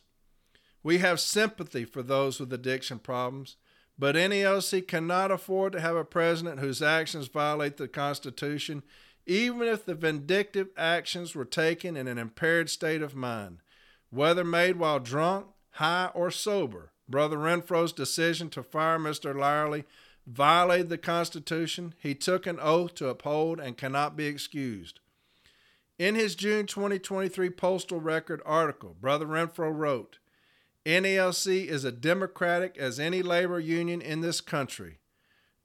[0.81, 3.57] We have sympathy for those with addiction problems,
[3.97, 8.83] but NALC cannot afford to have a president whose actions violate the Constitution,
[9.25, 13.59] even if the vindictive actions were taken in an impaired state of mind.
[14.09, 19.35] Whether made while drunk, high, or sober, Brother Renfro's decision to fire Mr.
[19.35, 19.83] Lyerly
[20.25, 21.93] violated the Constitution.
[21.99, 24.99] He took an oath to uphold and cannot be excused.
[25.97, 30.19] In his June 2023 Postal Record article, Brother Renfro wrote,
[30.85, 34.99] NALC is as democratic as any labor union in this country.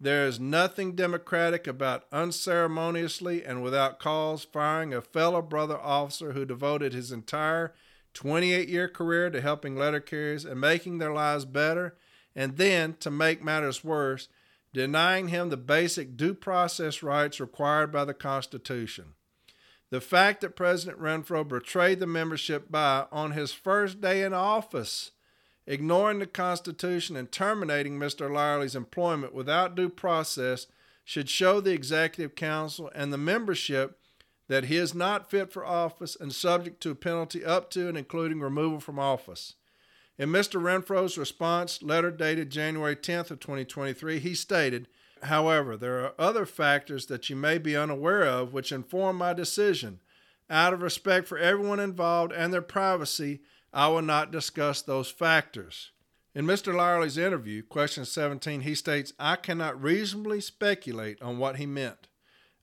[0.01, 6.45] There is nothing democratic about unceremoniously and without cause firing a fellow brother officer who
[6.45, 7.73] devoted his entire
[8.13, 11.97] 28 year career to helping letter carriers and making their lives better,
[12.35, 14.29] and then, to make matters worse,
[14.73, 19.15] denying him the basic due process rights required by the Constitution.
[19.91, 25.13] The fact that President Renfro betrayed the membership by, on his first day in office,
[25.67, 28.31] ignoring the Constitution and terminating Mr.
[28.31, 30.67] Lyerly's employment without due process
[31.05, 33.99] should show the Executive Council and the membership
[34.49, 37.97] that he is not fit for office and subject to a penalty up to and
[37.97, 39.55] including removal from office.
[40.19, 40.61] In Mr.
[40.61, 44.89] Renfro's response letter dated January 10th of 2023, he stated,
[45.25, 50.01] However, there are other factors that you may be unaware of which inform my decision.
[50.51, 53.41] Out of respect for everyone involved and their privacy,
[53.73, 55.93] I will not discuss those factors.
[56.35, 56.75] In Mr.
[56.75, 62.09] Lyerly's interview, question 17, he states, I cannot reasonably speculate on what he meant.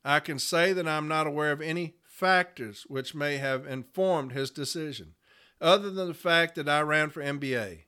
[0.06, 4.34] I can say that I am not aware of any factors which may have informed
[4.34, 5.16] his decision,
[5.60, 7.86] other than the fact that I ran for NBA.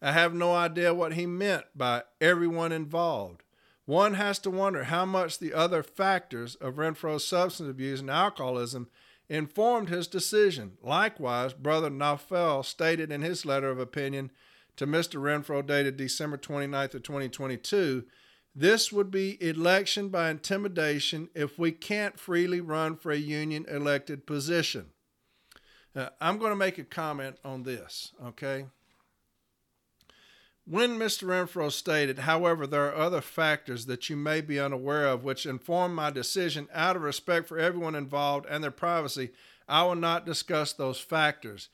[0.00, 3.43] I have no idea what he meant by everyone involved.
[3.86, 8.88] One has to wonder how much the other factors of Renfro's substance abuse and alcoholism
[9.28, 10.78] informed his decision.
[10.82, 14.30] Likewise, Brother Naufel stated in his letter of opinion
[14.76, 15.20] to Mr.
[15.20, 18.04] Renfro dated December 29th of 2022,
[18.56, 24.26] this would be election by intimidation if we can't freely run for a union elected
[24.26, 24.90] position.
[26.20, 28.66] I'm going to make a comment on this, okay?
[30.66, 31.28] When Mr.
[31.28, 35.94] Renfro stated, however, there are other factors that you may be unaware of which inform
[35.94, 39.30] my decision out of respect for everyone involved and their privacy,
[39.68, 41.68] I will not discuss those factors.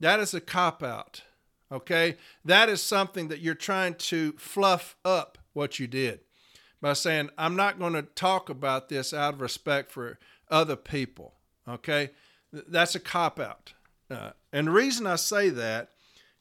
[0.00, 1.22] That is a cop out.
[1.70, 2.16] Okay?
[2.44, 6.20] That is something that you're trying to fluff up what you did
[6.80, 10.18] by saying, I'm not going to talk about this out of respect for
[10.50, 11.34] other people.
[11.68, 12.10] Okay?
[12.52, 13.72] That's a cop out.
[14.10, 15.90] Uh, and the reason I say that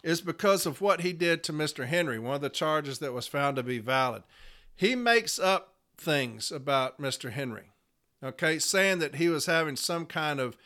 [0.04, 1.86] is because of what he did to Mr.
[1.86, 4.24] Henry, one of the charges that was found to be valid.
[4.76, 7.32] He makes up things about Mr.
[7.32, 7.72] Henry,
[8.24, 10.58] okay, saying that he was having some kind of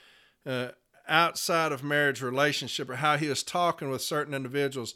[0.45, 0.69] uh,
[1.07, 4.95] outside of marriage relationship or how he was talking with certain individuals,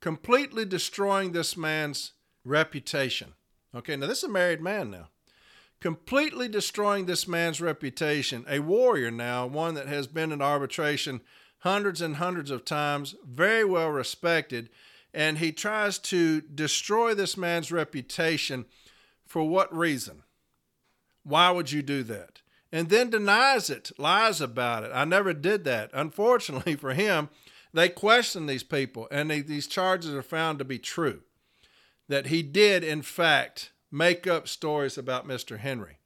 [0.00, 2.12] completely destroying this man's
[2.44, 3.34] reputation.
[3.74, 5.08] Okay, now this is a married man now.
[5.80, 11.20] Completely destroying this man's reputation, a warrior now, one that has been in arbitration
[11.68, 14.70] hundreds and hundreds of times, very well respected,
[15.12, 18.64] and he tries to destroy this man's reputation
[19.26, 20.22] for what reason?
[21.24, 22.40] Why would you do that?
[22.72, 24.90] And then denies it, lies about it.
[24.94, 25.90] I never did that.
[25.92, 27.28] Unfortunately for him,
[27.74, 31.20] they question these people, and they, these charges are found to be true
[32.08, 35.58] that he did, in fact, make up stories about Mr.
[35.58, 35.97] Henry.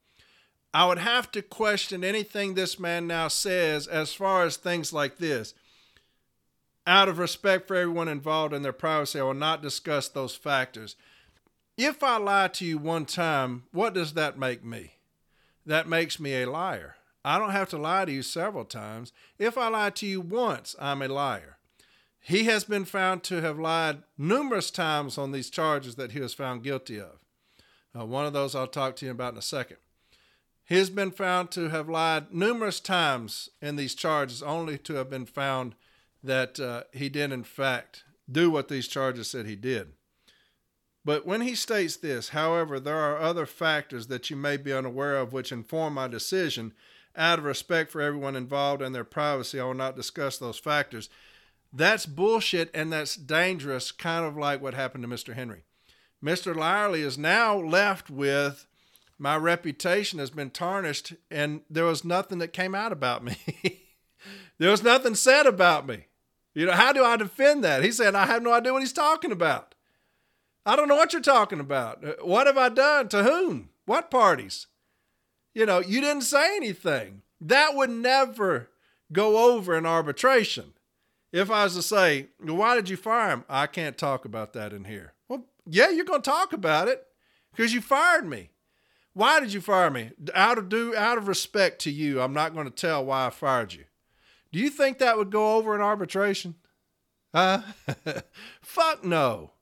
[0.74, 5.18] I would have to question anything this man now says as far as things like
[5.18, 5.54] this.
[6.86, 10.96] Out of respect for everyone involved in their privacy, I will not discuss those factors.
[11.76, 14.94] If I lie to you one time, what does that make me?
[15.64, 16.96] That makes me a liar.
[17.24, 19.12] I don't have to lie to you several times.
[19.38, 21.58] If I lie to you once, I'm a liar.
[22.18, 26.34] He has been found to have lied numerous times on these charges that he was
[26.34, 27.18] found guilty of.
[27.98, 29.78] Uh, one of those I'll talk to you about in a second.
[30.72, 35.10] He has been found to have lied numerous times in these charges, only to have
[35.10, 35.74] been found
[36.24, 39.92] that uh, he did, in fact, do what these charges said he did.
[41.04, 45.18] But when he states this, however, there are other factors that you may be unaware
[45.18, 46.72] of which inform my decision.
[47.14, 51.10] Out of respect for everyone involved and their privacy, I will not discuss those factors.
[51.70, 55.34] That's bullshit and that's dangerous, kind of like what happened to Mr.
[55.34, 55.64] Henry.
[56.24, 56.54] Mr.
[56.54, 58.66] Lyerly is now left with
[59.22, 63.36] my reputation has been tarnished and there was nothing that came out about me.
[64.58, 66.06] there was nothing said about me.
[66.54, 67.84] You know, how do I defend that?
[67.84, 69.76] He said, I have no idea what he's talking about.
[70.66, 72.04] I don't know what you're talking about.
[72.04, 73.08] Uh, what have I done?
[73.10, 73.68] To whom?
[73.86, 74.66] What parties?
[75.54, 77.22] You know, you didn't say anything.
[77.40, 78.70] That would never
[79.12, 80.72] go over in arbitration.
[81.30, 83.44] If I was to say, why did you fire him?
[83.48, 85.12] I can't talk about that in here.
[85.28, 87.06] Well, yeah, you're going to talk about it
[87.54, 88.50] because you fired me.
[89.14, 90.10] Why did you fire me?
[90.34, 93.30] Out of due, out of respect to you, I'm not going to tell why I
[93.30, 93.84] fired you.
[94.52, 96.54] Do you think that would go over in arbitration?
[97.34, 97.62] Huh?
[98.62, 99.52] Fuck no.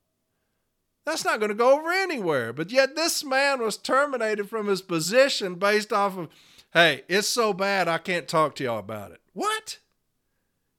[1.06, 2.52] That's not going to go over anywhere.
[2.52, 6.28] But yet this man was terminated from his position based off of,
[6.72, 9.20] hey, it's so bad I can't talk to y'all about it.
[9.32, 9.78] What?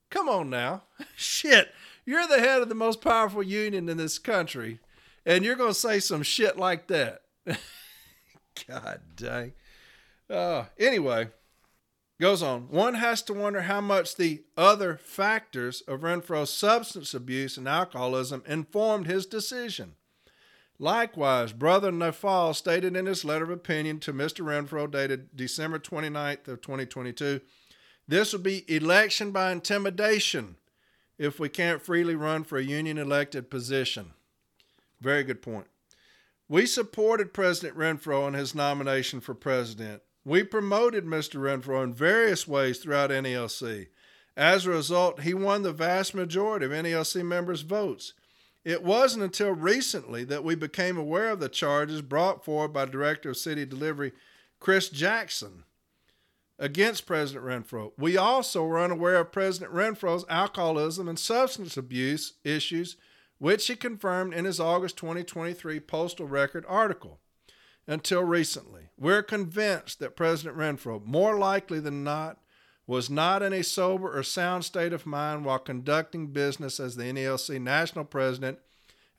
[0.10, 0.84] Come on now.
[1.16, 1.74] shit.
[2.06, 4.80] You're the head of the most powerful union in this country,
[5.26, 7.22] and you're going to say some shit like that.
[8.68, 9.54] God dang.
[10.30, 11.30] Uh, anyway,
[12.20, 12.70] goes on.
[12.70, 18.44] One has to wonder how much the other factors of Renfro's substance abuse and alcoholism
[18.48, 19.96] informed his decision.
[20.80, 24.44] Likewise, Brother Nafal stated in his letter of opinion to Mr.
[24.44, 27.42] Renfro dated December 29th of 2022
[28.12, 30.58] this would be election by intimidation
[31.18, 34.12] if we can't freely run for a union elected position.
[35.00, 35.68] Very good point.
[36.52, 40.02] We supported President Renfro in his nomination for president.
[40.26, 41.40] We promoted Mr.
[41.40, 43.88] Renfro in various ways throughout NALC.
[44.36, 48.12] As a result, he won the vast majority of NALC members' votes.
[48.66, 53.30] It wasn't until recently that we became aware of the charges brought forward by Director
[53.30, 54.12] of City Delivery
[54.60, 55.64] Chris Jackson
[56.60, 57.94] against President Renfro.
[57.98, 62.98] We also were unaware of President Renfro's alcoholism and substance abuse issues,
[63.42, 67.20] which he confirmed in his August 2023 Postal Record article.
[67.88, 72.38] Until recently, we're convinced that President Renfro, more likely than not,
[72.86, 77.06] was not in a sober or sound state of mind while conducting business as the
[77.06, 78.60] NALC national president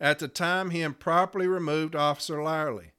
[0.00, 2.92] at the time he improperly removed Officer Lyerly.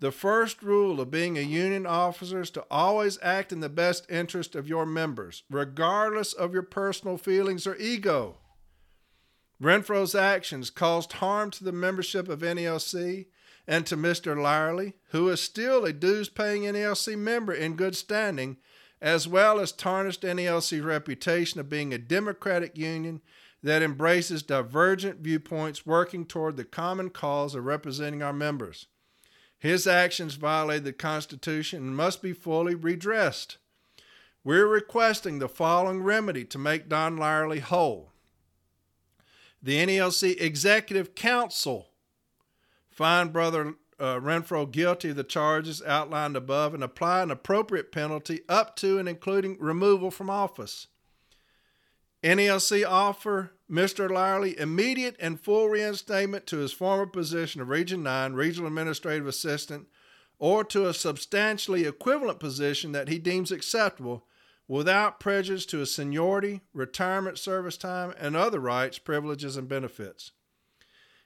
[0.00, 4.04] The first rule of being a union officer is to always act in the best
[4.10, 8.38] interest of your members, regardless of your personal feelings or ego.
[9.60, 13.26] Renfro's actions caused harm to the membership of NALC
[13.66, 14.36] and to Mr.
[14.36, 18.58] Lyerly, who is still a dues paying NALC member in good standing,
[19.00, 23.20] as well as tarnished NALC's reputation of being a democratic union
[23.62, 28.86] that embraces divergent viewpoints working toward the common cause of representing our members.
[29.58, 33.56] His actions violate the Constitution and must be fully redressed.
[34.44, 38.12] We're requesting the following remedy to make Don Lyerly whole.
[39.66, 41.88] The NALC Executive Council
[42.88, 48.42] find Brother uh, Renfro guilty of the charges outlined above and apply an appropriate penalty
[48.48, 50.86] up to and including removal from office.
[52.22, 54.08] NALC offer Mr.
[54.08, 59.88] Lyerly immediate and full reinstatement to his former position of Region 9 Regional Administrative Assistant
[60.38, 64.28] or to a substantially equivalent position that he deems acceptable
[64.68, 70.32] without prejudice to his seniority, retirement service time, and other rights, privileges, and benefits.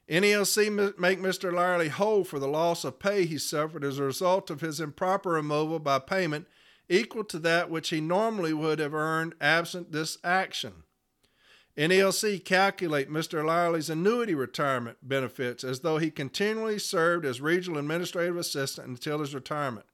[0.09, 1.53] NALC make Mr.
[1.53, 5.30] Lyerly whole for the loss of pay he suffered as a result of his improper
[5.30, 6.49] removal by payment
[6.88, 10.82] equal to that which he normally would have earned absent this action.
[11.76, 13.45] NALC calculate Mr.
[13.45, 19.34] Lyerly's annuity retirement benefits as though he continually served as regional administrative assistant until his
[19.34, 19.86] retirement.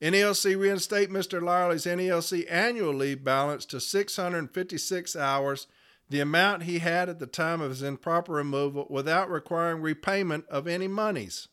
[0.00, 1.42] NALC reinstate Mr.
[1.42, 5.66] Lyerly's NALC annual leave balance to 656 hours
[6.08, 10.66] the amount he had at the time of his improper removal without requiring repayment of
[10.66, 11.48] any monies.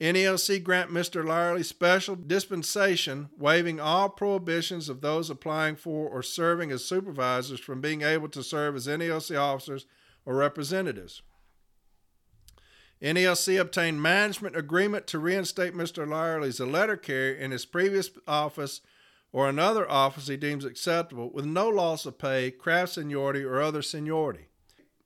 [0.00, 1.24] NALC grant Mr.
[1.24, 7.80] Lyerly special dispensation, waiving all prohibitions of those applying for or serving as supervisors from
[7.80, 9.86] being able to serve as NELC officers
[10.24, 11.22] or representatives.
[13.00, 16.06] NALC obtained management agreement to reinstate Mr.
[16.06, 18.80] Lyerly as a letter carrier in his previous office
[19.32, 23.82] or another office he deems acceptable with no loss of pay, craft seniority, or other
[23.82, 24.48] seniority.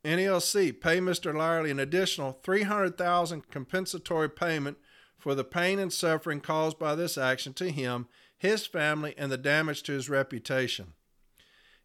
[0.05, 1.34] NALC pay Mr.
[1.34, 4.78] Lyerly an additional 300,000 compensatory payment
[5.18, 9.36] for the pain and suffering caused by this action to him, his family, and the
[9.36, 10.95] damage to his reputation.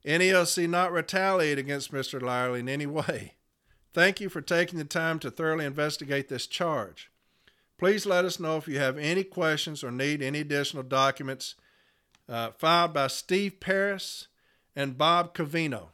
[0.06, 2.20] NALC not retaliate against Mr.
[2.20, 3.37] Lyerly in any way.
[3.98, 7.10] Thank you for taking the time to thoroughly investigate this charge.
[7.80, 11.56] Please let us know if you have any questions or need any additional documents
[12.30, 14.28] uh, filed by Steve Paris
[14.76, 15.88] and Bob Covino.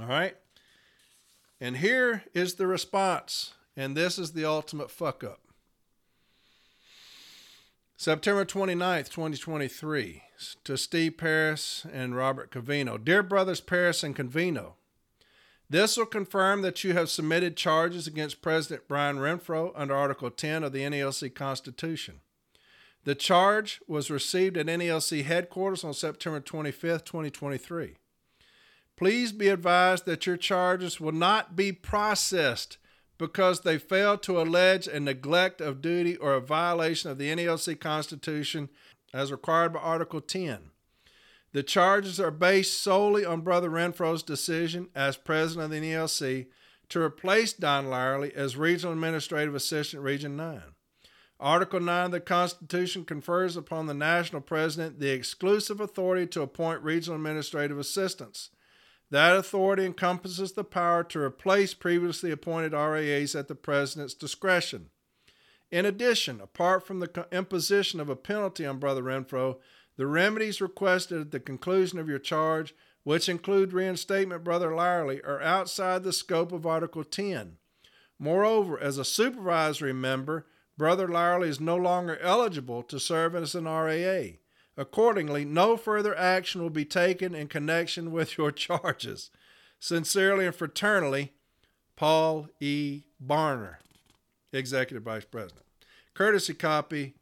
[0.00, 0.36] All right.
[1.60, 5.42] And here is the response, and this is the ultimate fuck up.
[7.96, 10.22] September 29th, 2023,
[10.64, 12.98] to Steve Paris and Robert Covino.
[13.04, 14.72] Dear brothers Paris and Covino,
[15.70, 20.64] this will confirm that you have submitted charges against President Brian Renfro under Article 10
[20.64, 22.20] of the NALC Constitution.
[23.04, 27.96] The charge was received at NALC headquarters on September 25, 2023.
[28.96, 32.78] Please be advised that your charges will not be processed
[33.16, 37.78] because they fail to allege a neglect of duty or a violation of the NALC
[37.78, 38.68] Constitution
[39.12, 40.70] as required by Article 10.
[41.52, 46.46] The charges are based solely on Brother Renfro's decision as president of the NALC
[46.90, 50.62] to replace Don Lyerly as Regional Administrative Assistant Region 9.
[51.40, 56.82] Article 9 of the Constitution confers upon the national president the exclusive authority to appoint
[56.82, 58.50] regional administrative assistants.
[59.10, 64.90] That authority encompasses the power to replace previously appointed RAAs at the president's discretion.
[65.70, 69.58] In addition, apart from the imposition of a penalty on Brother Renfro,
[69.98, 75.42] the remedies requested at the conclusion of your charge, which include reinstatement, Brother Lyerly, are
[75.42, 77.56] outside the scope of Article 10.
[78.16, 80.46] Moreover, as a supervisory member,
[80.76, 84.38] Brother Lyerly is no longer eligible to serve as an RAA.
[84.76, 89.30] Accordingly, no further action will be taken in connection with your charges.
[89.80, 91.30] Sincerely and fraternally,
[91.96, 93.02] Paul E.
[93.24, 93.78] Barner,
[94.52, 95.66] Executive Vice President.
[96.14, 97.14] Courtesy copy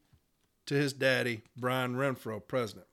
[0.67, 2.87] to his daddy, Brian Renfro, President.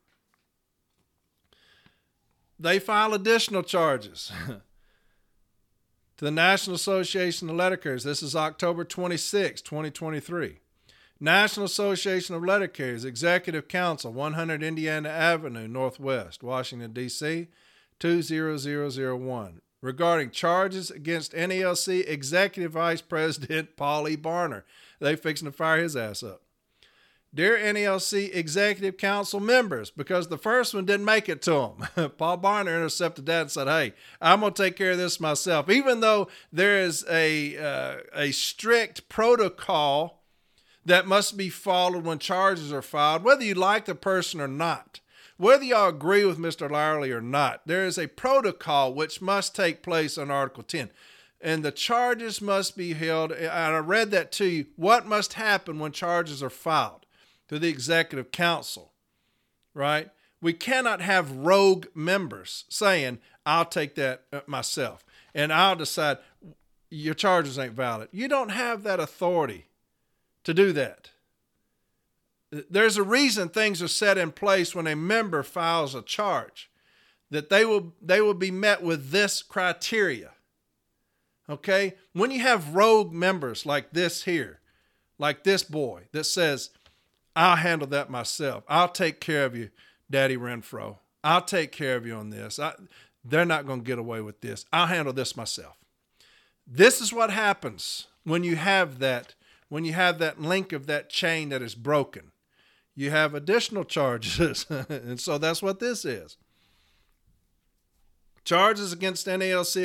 [2.60, 4.32] They file additional charges.
[6.18, 8.04] to the National Association of Letter Carriers.
[8.04, 10.60] This is October 26, 2023.
[11.20, 12.68] National Association of Letter
[13.06, 17.48] Executive Council, 100 Indiana Avenue, Northwest, Washington, D.C.,
[18.00, 19.62] 20001.
[19.82, 24.16] Regarding charges against NALC Executive Vice President Paul E.
[24.16, 24.64] Barner.
[25.00, 26.43] They fixing to fire his ass up.
[27.36, 32.12] Dear NALC Executive Council members, because the first one didn't make it to him.
[32.18, 35.68] Paul Barner intercepted that and said, "Hey, I'm going to take care of this myself."
[35.68, 40.22] Even though there is a uh, a strict protocol
[40.86, 45.00] that must be followed when charges are filed, whether you like the person or not,
[45.38, 46.70] whether y'all agree with Mr.
[46.70, 50.92] Lyerly or not, there is a protocol which must take place on Article 10
[51.44, 53.32] and the charges must be held.
[53.32, 54.66] And I read that to you.
[54.78, 57.03] What must happen when charges are filed?
[57.48, 58.94] To the executive council,
[59.74, 60.10] right?
[60.42, 66.18] We cannot have rogue members saying, I'll take that uh, myself and I'll decide
[66.90, 68.10] your charges ain't valid.
[68.12, 69.66] You don't have that authority
[70.44, 71.10] to do that.
[72.70, 76.70] There's a reason things are set in place when a member files a charge
[77.32, 80.32] that they will they will be met with this criteria.
[81.50, 81.96] Okay?
[82.14, 84.60] When you have rogue members like this here,
[85.18, 86.70] like this boy that says,
[87.36, 88.64] I'll handle that myself.
[88.68, 89.70] I'll take care of you,
[90.10, 90.98] Daddy Renfro.
[91.24, 92.60] I'll take care of you on this.
[92.60, 92.74] I,
[93.24, 94.66] they're not going to get away with this.
[94.72, 95.78] I'll handle this myself.
[96.68, 99.36] This is what happens when you have that
[99.70, 102.32] when you have that link of that chain that is broken.
[102.96, 104.68] You have additional charges.
[104.88, 106.38] and so that's what this is.
[108.46, 109.84] Charges against NALC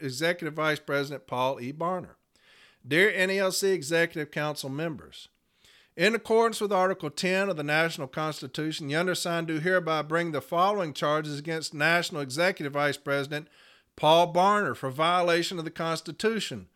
[0.00, 1.70] Executive Vice President Paul E.
[1.70, 2.14] Barner.
[2.86, 5.28] Dear NALC Executive Council members,
[5.96, 10.42] in accordance with Article 10 of the National Constitution, the undersigned do hereby bring the
[10.42, 13.48] following charges against National Executive Vice President
[13.96, 16.68] Paul Barner for violation of the Constitution,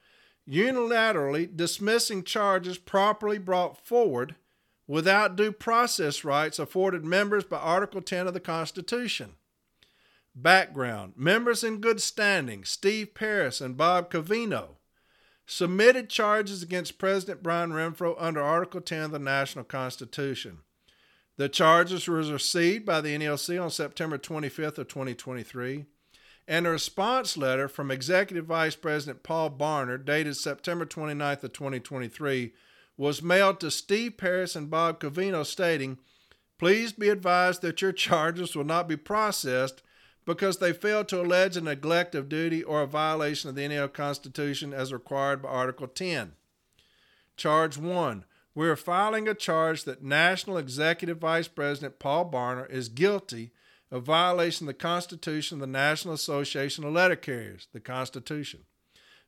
[0.49, 4.37] unilaterally dismissing charges properly brought forward
[4.87, 9.35] without due process rights afforded members by Article 10 of the Constitution.
[10.35, 11.13] Background.
[11.15, 14.77] Members in good standing, Steve Parris and Bob Covino,
[15.51, 20.59] submitted charges against President Brian Renfro under Article 10 of the National Constitution.
[21.39, 25.87] The charges were received by the NLC on September 25th of 2023,
[26.47, 32.53] and a response letter from Executive Vice President Paul Barner, dated September 29th of 2023,
[32.97, 35.99] was mailed to Steve Parris and Bob Covino stating,
[36.61, 39.83] Please be advised that your charges will not be processed
[40.31, 43.89] because they failed to allege a neglect of duty or a violation of the NAL
[43.89, 46.33] Constitution as required by Article 10.
[47.37, 48.25] Charge 1.
[48.55, 53.51] We are filing a charge that National Executive Vice President Paul Barner is guilty
[53.91, 58.61] of violation of the Constitution of the National Association of Letter Carriers, the Constitution,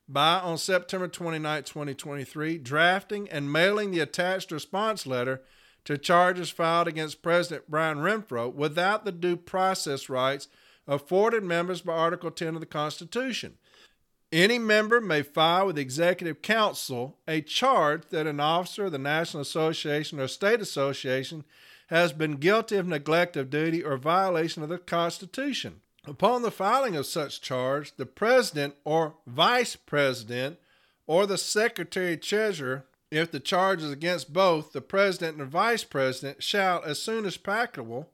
[0.07, 5.41] by, on September 29, 2023, drafting and mailing the attached response letter
[5.83, 10.47] to charges filed against President Brian Renfro without the due process rights
[10.87, 13.57] afforded members by Article 10 of the Constitution.
[14.31, 18.97] Any member may file with the Executive Council a charge that an officer of the
[18.97, 21.43] National Association or State Association
[21.87, 25.81] has been guilty of neglect of duty or violation of the Constitution.
[26.05, 30.57] Upon the filing of such charge, the President or Vice President
[31.05, 36.41] or the Secretary Treasurer, if the charge is against both the President and Vice President,
[36.41, 38.09] shall, as soon as practicable,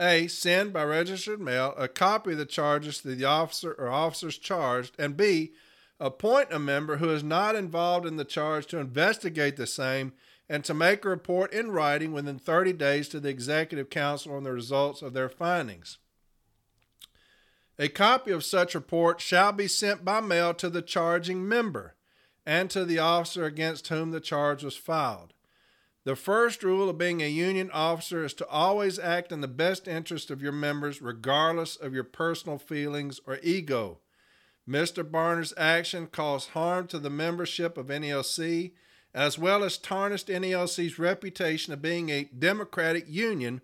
[0.00, 0.26] a.
[0.26, 4.94] Send by registered mail a copy of the charges to the officer or officers charged,
[4.98, 5.52] and B.
[5.98, 10.12] Appoint a member who is not involved in the charge to investigate the same
[10.48, 14.44] and to make a report in writing within 30 days to the Executive Council on
[14.44, 15.98] the results of their findings.
[17.78, 21.94] A copy of such report shall be sent by mail to the charging member
[22.46, 25.32] and to the officer against whom the charge was filed.
[26.06, 29.88] The first rule of being a union officer is to always act in the best
[29.88, 33.98] interest of your members, regardless of your personal feelings or ego.
[34.68, 35.02] Mr.
[35.02, 38.70] Barner's action caused harm to the membership of NALC,
[39.12, 43.60] as well as tarnished NALC's reputation of being a democratic union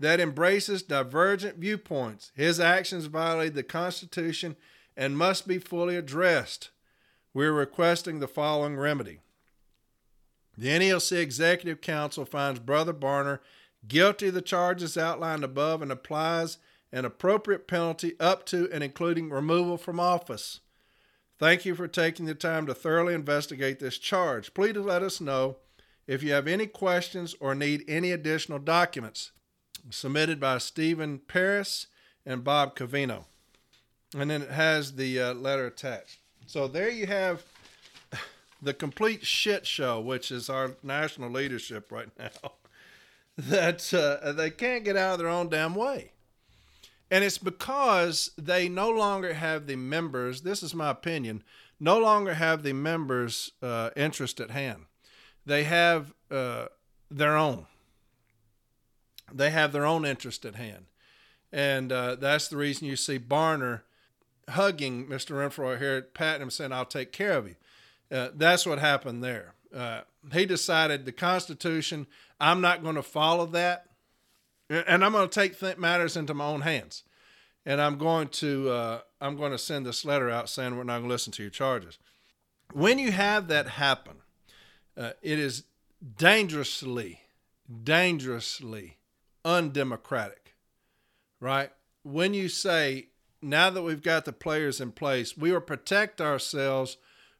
[0.00, 2.32] that embraces divergent viewpoints.
[2.34, 4.56] His actions violate the Constitution
[4.96, 6.70] and must be fully addressed.
[7.34, 9.20] We're requesting the following remedy.
[10.58, 13.38] The NALC Executive Council finds Brother Barner
[13.86, 16.58] guilty of the charges outlined above and applies
[16.90, 20.58] an appropriate penalty up to and including removal from office.
[21.38, 24.52] Thank you for taking the time to thoroughly investigate this charge.
[24.52, 25.58] Please let us know
[26.08, 29.30] if you have any questions or need any additional documents.
[29.90, 31.86] Submitted by Stephen Paris
[32.26, 33.26] and Bob Covino.
[34.16, 36.18] And then it has the uh, letter attached.
[36.46, 37.44] So there you have
[38.60, 42.52] the complete shit show, which is our national leadership right now,
[43.36, 46.12] that uh, they can't get out of their own damn way.
[47.10, 51.42] And it's because they no longer have the members, this is my opinion,
[51.80, 54.84] no longer have the members' uh, interest at hand.
[55.46, 56.66] They have uh,
[57.10, 57.66] their own.
[59.32, 60.86] They have their own interest at hand.
[61.52, 63.82] And uh, that's the reason you see Barner
[64.50, 65.36] hugging Mr.
[65.36, 67.56] Renfro here, patting him, saying, I'll take care of you.
[68.10, 69.54] Uh, that's what happened there.
[69.74, 70.00] Uh,
[70.32, 72.06] he decided the Constitution,
[72.40, 73.86] I'm not going to follow that.
[74.70, 77.04] And I'm going to take th- matters into my own hands.
[77.64, 80.98] And I'm going to uh, I'm going to send this letter out saying we're not
[80.98, 81.98] going to listen to your charges.
[82.72, 84.16] When you have that happen,
[84.96, 85.64] uh, it is
[86.16, 87.20] dangerously,
[87.82, 88.98] dangerously
[89.44, 90.54] undemocratic,
[91.40, 91.70] right?
[92.04, 93.08] When you say
[93.40, 96.96] now that we've got the players in place, we will protect ourselves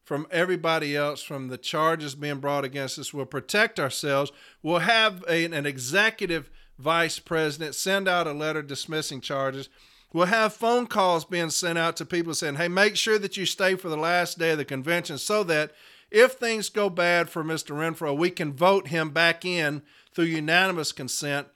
[0.09, 3.13] from everybody else, from the charges being brought against us.
[3.13, 4.33] We'll protect ourselves.
[4.63, 6.49] We'll have a, an executive
[6.79, 9.69] vice president send out a letter dismissing charges.
[10.15, 13.45] We'll have phone calls being sent out to people saying, hey, make sure that you
[13.45, 15.73] stay for the last day of the convention so that
[16.11, 17.77] if things go bad for Mr.
[17.77, 19.83] Renfro, we can vote him back in
[20.15, 21.49] through unanimous consent.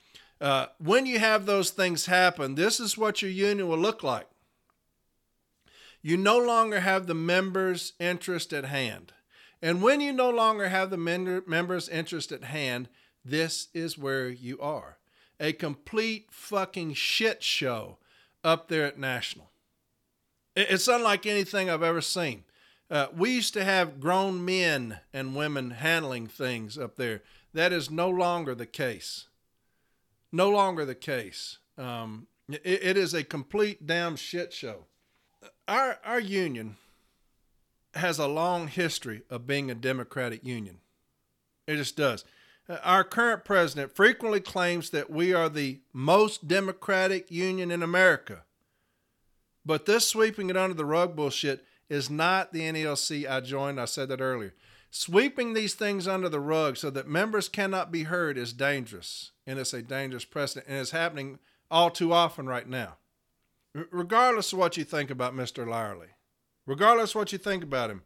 [0.43, 4.27] Uh, when you have those things happen, this is what your union will look like.
[6.03, 9.13] You no longer have the members' interest at hand.
[9.63, 12.89] And when you no longer have the members' interest at hand,
[13.25, 14.99] this is where you are.
[15.39, 17.99] A complete fucking shit show
[18.43, 19.51] up there at National.
[20.57, 22.45] It's unlike anything I've ever seen.
[22.91, 27.23] Uh, we used to have grown men and women handling things up there.
[27.55, 29.29] That is no longer the case.
[30.31, 31.59] No longer the case.
[31.79, 34.87] Um, it, it is a complete damn shit show.
[35.69, 36.77] Our our union
[37.95, 40.79] has a long history of being a democratic union.
[41.67, 42.25] It just does.
[42.83, 48.45] Our current president frequently claims that we are the most democratic union in America.
[49.65, 53.81] But this sweeping it under the rug bullshit is not the NALC I joined.
[53.81, 54.55] I said that earlier.
[54.91, 59.59] Sweeping these things under the rug so that members cannot be heard is dangerous, and
[59.59, 61.39] it's a dangerous precedent, and it's happening
[61.71, 62.97] all too often right now.
[63.75, 65.67] Regardless of what you think about Mr.
[65.67, 66.09] Lyerly,
[66.67, 68.03] regardless of what you think about him,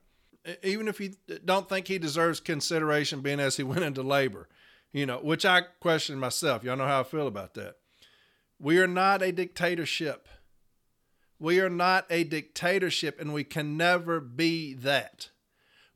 [0.62, 1.14] even if you
[1.44, 4.48] don't think he deserves consideration being as he went into labor,
[4.92, 6.62] you know, which I question myself.
[6.62, 7.76] Y'all know how I feel about that.
[8.58, 10.28] We are not a dictatorship.
[11.38, 15.30] We are not a dictatorship, and we can never be that.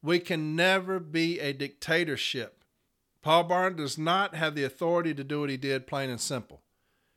[0.02, 2.64] We can never be a dictatorship.
[3.22, 6.62] Paul Barner does not have the authority to do what he did, plain and simple.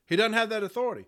[0.06, 1.06] He doesn't have that authority.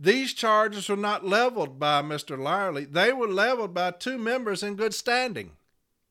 [0.00, 2.38] These charges were not leveled by Mr.
[2.38, 5.52] Lyerly, they were leveled by two members in good standing.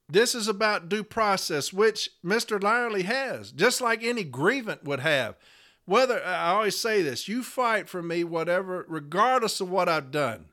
[0.10, 2.60] This is about due process, which Mr.
[2.60, 5.36] Lyerly has, just like any grievant would have.
[5.86, 10.48] Whether I always say this, you fight for me, whatever, regardless of what I've done.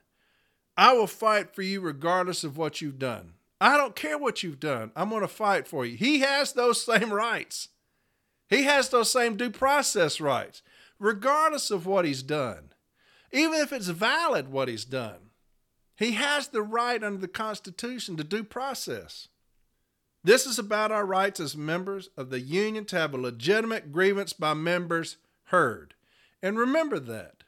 [0.76, 3.34] I will fight for you regardless of what you've done.
[3.60, 4.92] I don't care what you've done.
[4.94, 5.96] I'm going to fight for you.
[5.96, 7.68] He has those same rights.
[8.48, 10.62] He has those same due process rights,
[11.00, 12.70] regardless of what he's done.
[13.34, 15.30] Even if it's valid what he's done,
[15.96, 19.28] he has the right under the Constitution to due process.
[20.22, 24.32] This is about our rights as members of the union to have a legitimate grievance
[24.32, 25.16] by members
[25.46, 25.94] heard.
[26.42, 27.42] And remember that.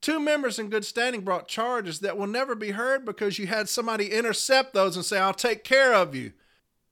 [0.00, 3.68] Two members in good standing brought charges that will never be heard because you had
[3.68, 6.32] somebody intercept those and say, I'll take care of you.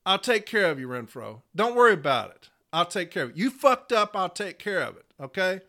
[0.05, 1.43] I'll take care of you, Renfro.
[1.55, 2.51] Don't worry about it.
[2.73, 3.37] I'll take care of it.
[3.37, 5.05] You fucked up, I'll take care of it.
[5.21, 5.61] Okay?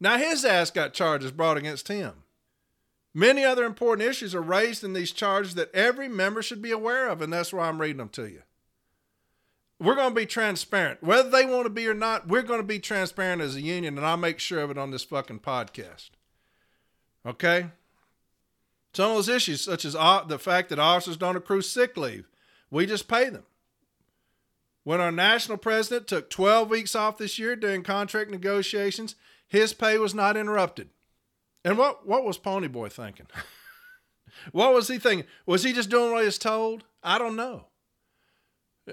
[0.00, 2.24] Now his ass got charges brought against him.
[3.14, 7.08] Many other important issues are raised in these charges that every member should be aware
[7.08, 8.42] of, and that's why I'm reading them to you.
[9.78, 11.02] We're going to be transparent.
[11.02, 13.96] Whether they want to be or not, we're going to be transparent as a union,
[13.96, 16.10] and I'll make sure of it on this fucking podcast.
[17.24, 17.66] Okay?
[18.94, 22.28] Some of those issues, such as uh, the fact that officers don't accrue sick leave,
[22.70, 23.44] we just pay them.
[24.84, 29.16] When our national president took 12 weeks off this year during contract negotiations,
[29.48, 30.90] his pay was not interrupted.
[31.64, 33.26] And what what was Ponyboy thinking?
[34.52, 35.26] what was he thinking?
[35.46, 36.84] Was he just doing what he was told?
[37.02, 37.66] I don't know.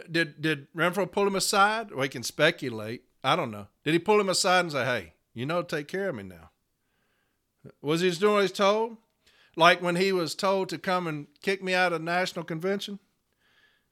[0.10, 1.92] Did did Renfro pull him aside?
[1.92, 3.04] We can speculate.
[3.24, 3.68] I don't know.
[3.84, 6.52] Did he pull him aside and say, "Hey, you know, take care of me now"?
[7.82, 8.98] Was he just doing what he's told?
[9.56, 13.00] Like when he was told to come and kick me out of the national convention?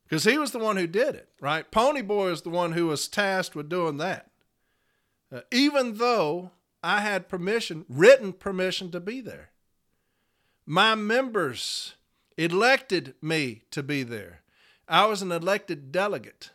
[0.03, 1.69] Because he was the one who did it, right?
[1.69, 4.31] Ponyboy is the one who was tasked with doing that.
[5.31, 6.51] Uh, even though
[6.83, 9.49] I had permission, written permission to be there.
[10.65, 11.95] My members
[12.37, 14.41] elected me to be there.
[14.87, 16.51] I was an elected delegate,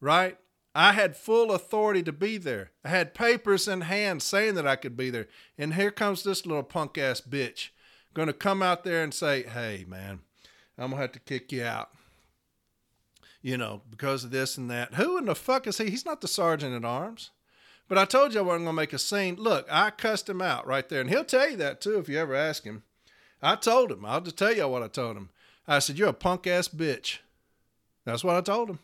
[0.00, 0.38] right?
[0.74, 2.70] I had full authority to be there.
[2.84, 5.28] I had papers in hand saying that I could be there.
[5.58, 7.68] And here comes this little punk ass bitch
[8.14, 10.20] going to come out there and say, hey, man,
[10.78, 11.90] I'm going to have to kick you out.
[13.42, 14.94] You know, because of this and that.
[14.94, 15.90] Who in the fuck is he?
[15.90, 17.30] He's not the sergeant at arms.
[17.92, 19.36] But I told you I wasn't going to make a scene.
[19.36, 21.02] Look, I cussed him out right there.
[21.02, 22.84] And he'll tell you that too if you ever ask him.
[23.42, 24.06] I told him.
[24.06, 25.28] I'll just tell you what I told him.
[25.68, 27.18] I said, You're a punk ass bitch.
[28.06, 28.78] That's what I told him.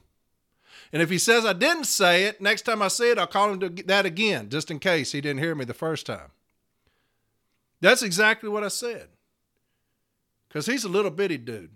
[0.93, 3.51] And if he says I didn't say it, next time I say it, I'll call
[3.55, 6.31] him to that again, just in case he didn't hear me the first time.
[7.81, 9.09] That's exactly what I said.
[10.49, 11.71] Because he's a little bitty dude.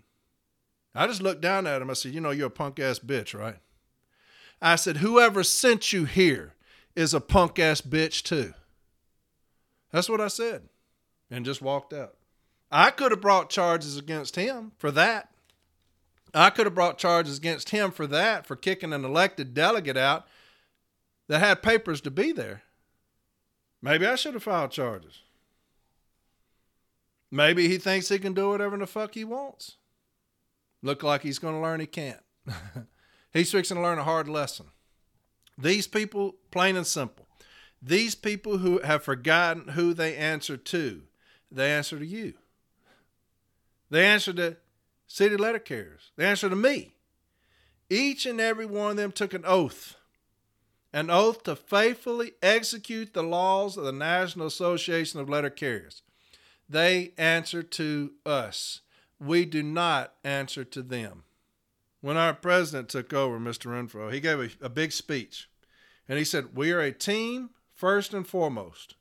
[0.93, 1.89] I just looked down at him.
[1.89, 3.57] I said, You know, you're a punk ass bitch, right?
[4.61, 6.52] I said, Whoever sent you here
[6.95, 8.53] is a punk ass bitch too.
[9.91, 10.69] That's what I said.
[11.29, 12.15] and just walked out.
[12.71, 15.29] I could have brought charges against him for that.
[16.33, 20.27] I could have brought charges against him for that, for kicking an elected delegate out
[21.27, 22.63] that had papers to be there.
[23.81, 25.21] Maybe I should have filed charges.
[27.29, 29.75] Maybe he thinks he can do whatever the fuck he wants.
[30.81, 32.21] Look like he's going to learn he can't.
[33.33, 34.67] he's fixing to learn a hard lesson.
[35.57, 37.25] These people, plain and simple,
[37.81, 41.01] these people who have forgotten who they answer to,
[41.51, 42.35] they answer to you.
[43.89, 44.57] They answer to
[45.07, 46.11] city letter carriers.
[46.15, 46.95] They answer to me.
[47.89, 49.97] Each and every one of them took an oath
[50.93, 56.03] an oath to faithfully execute the laws of the National Association of Letter Carriers.
[56.69, 58.81] They answer to us.
[59.19, 61.23] We do not answer to them.
[62.01, 63.71] When our president took over, Mr.
[63.71, 65.49] Renfro, he gave a, a big speech.
[66.07, 68.95] And he said, We are a team first and foremost.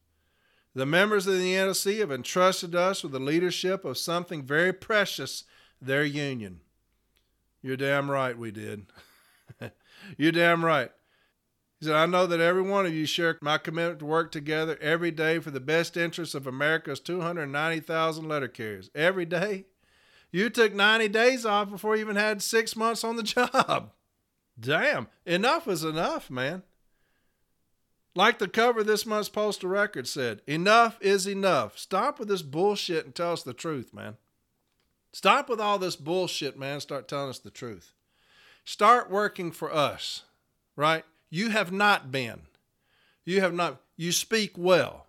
[0.75, 5.45] The members of the NLC have entrusted us with the leadership of something very precious,
[5.81, 6.61] their union.
[7.61, 8.87] You're damn right we did.
[10.17, 10.91] You're damn right.
[11.79, 14.79] He said, I know that every one of you share my commitment to work together
[14.81, 18.91] every day for the best interests of America's 290,000 letter carriers.
[18.95, 19.67] Every day?
[20.31, 23.91] You took 90 days off before you even had six months on the job.
[24.59, 25.09] Damn.
[25.27, 26.63] Enough is enough, man.
[28.15, 31.79] Like the cover of this month's Postal Record said, enough is enough.
[31.79, 34.17] Stop with this bullshit and tell us the truth, man.
[35.13, 36.81] Stop with all this bullshit, man.
[36.81, 37.93] Start telling us the truth.
[38.65, 40.23] Start working for us,
[40.77, 41.05] right?
[41.31, 42.43] You have not been.
[43.25, 43.81] You have not.
[43.97, 45.07] You speak well.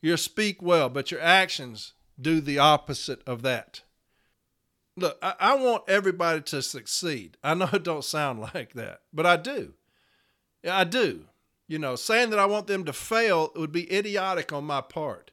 [0.00, 3.82] You speak well, but your actions do the opposite of that.
[4.96, 7.36] Look, I, I want everybody to succeed.
[7.42, 9.74] I know it don't sound like that, but I do.
[10.62, 11.24] Yeah, I do.
[11.68, 15.32] You know, saying that I want them to fail would be idiotic on my part.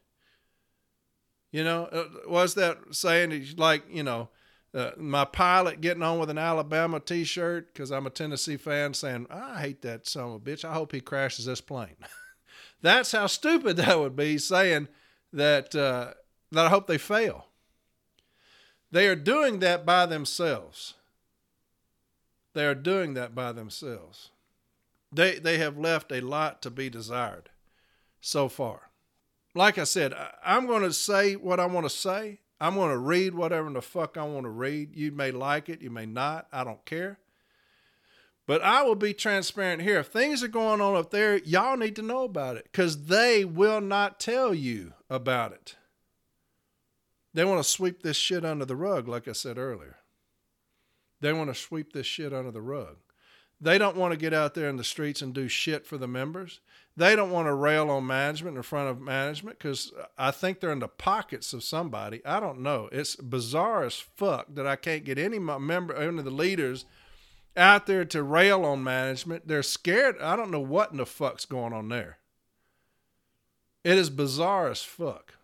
[1.52, 4.30] You know, uh, was that saying like, you know,
[4.74, 9.28] uh, my pilot getting on with an Alabama T-shirt because I'm a Tennessee fan, saying,
[9.30, 10.66] "I hate that son of a bitch.
[10.66, 11.96] I hope he crashes this plane."
[12.82, 14.40] That's how stupid that would be.
[14.40, 14.88] Saying
[15.32, 16.14] that uh,
[16.52, 17.48] that I hope they fail.
[18.92, 20.96] They are doing that by themselves.
[22.54, 24.30] They are doing that by themselves.
[25.14, 27.50] They they have left a lot to be desired
[28.22, 28.90] so far.
[29.56, 32.40] Like I said, I'm going to say what I want to say.
[32.60, 34.96] I'm going to read whatever the fuck I want to read.
[34.96, 36.48] You may like it, you may not.
[36.52, 37.20] I don't care.
[38.46, 40.00] But I will be transparent here.
[40.00, 43.46] If things are going on up there, y'all need to know about it because they
[43.46, 45.76] will not tell you about it.
[47.34, 49.98] They want to sweep this shit under the rug, like I said earlier.
[51.22, 52.98] They want to sweep this shit under the rug.
[53.64, 56.08] They don't want to get out there in the streets and do shit for the
[56.08, 56.60] members.
[56.98, 60.74] They don't want to rail on management in front of management because I think they're
[60.74, 62.22] in the pockets of somebody.
[62.26, 62.90] I don't know.
[62.92, 66.84] It's bizarre as fuck that I can't get any member, any of the leaders
[67.56, 69.48] out there to rail on management.
[69.48, 70.20] They're scared.
[70.20, 72.18] I don't know what in the fuck's going on there.
[73.86, 75.36] It is bizarre as fuck.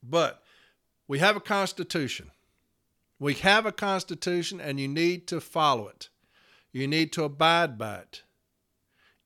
[0.00, 0.44] But
[1.08, 2.30] we have a constitution.
[3.18, 6.08] We have a constitution and you need to follow it.
[6.72, 8.22] You need to abide by it.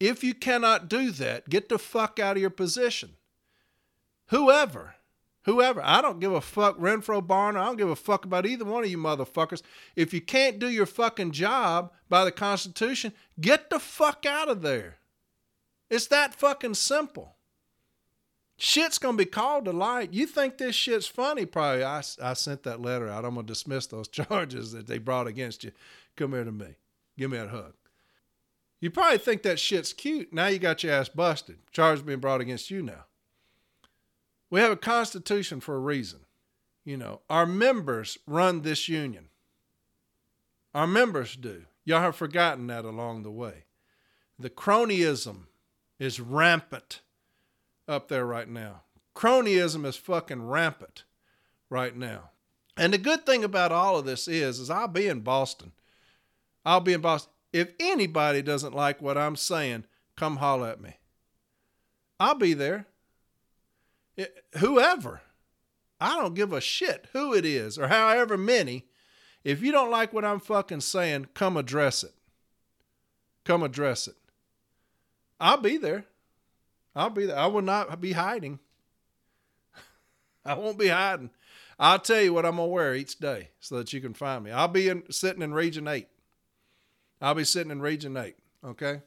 [0.01, 3.11] If you cannot do that, get the fuck out of your position.
[4.29, 4.97] Whoever,
[5.43, 8.65] whoever, I don't give a fuck, Renfro Barner, I don't give a fuck about either
[8.65, 9.63] one of you motherfuckers.
[9.95, 14.63] If you can't do your fucking job by the Constitution, get the fuck out of
[14.63, 14.97] there.
[15.91, 17.37] It's that fucking simple.
[18.57, 20.13] Shit's gonna be called to light.
[20.13, 21.47] You think this shit's funny?
[21.47, 21.85] Probably.
[21.85, 23.25] I, I sent that letter out.
[23.25, 25.73] I'm gonna dismiss those charges that they brought against you.
[26.17, 26.77] Come here to me.
[27.17, 27.75] Give me a hug.
[28.81, 30.33] You probably think that shit's cute.
[30.33, 31.59] Now you got your ass busted.
[31.71, 33.05] Charges being brought against you now.
[34.51, 36.21] We have a constitution for a reason.
[36.85, 39.29] You know, our members run this union.
[40.75, 41.65] Our members do.
[41.85, 43.65] Y'all have forgotten that along the way.
[44.39, 45.45] The cronyism
[45.99, 47.03] is rampant
[47.87, 48.83] up there right now.
[49.15, 51.05] Cronyism is fucking rampant
[51.71, 52.31] right now.
[52.77, 55.73] And the good thing about all of this is, is I'll be in Boston.
[56.65, 57.33] I'll be in Boston.
[57.53, 59.85] If anybody doesn't like what I'm saying,
[60.17, 60.97] come holler at me.
[62.19, 62.87] I'll be there.
[64.17, 65.23] It, whoever.
[66.01, 68.87] I don't give a shit who it is or however many.
[69.45, 72.15] If you don't like what I'm fucking saying, come address it.
[73.45, 74.17] Come address it.
[75.41, 76.05] I'll be there.
[76.95, 77.39] I'll be there.
[77.39, 78.61] I will not be hiding.
[80.45, 81.31] I won't be hiding.
[81.79, 84.53] I'll tell you what I'm gonna wear each day so that you can find me.
[84.53, 86.09] I'll be in, sitting in Region Eight.
[87.23, 88.35] I'll be sitting in Region 8,
[88.67, 89.01] okay?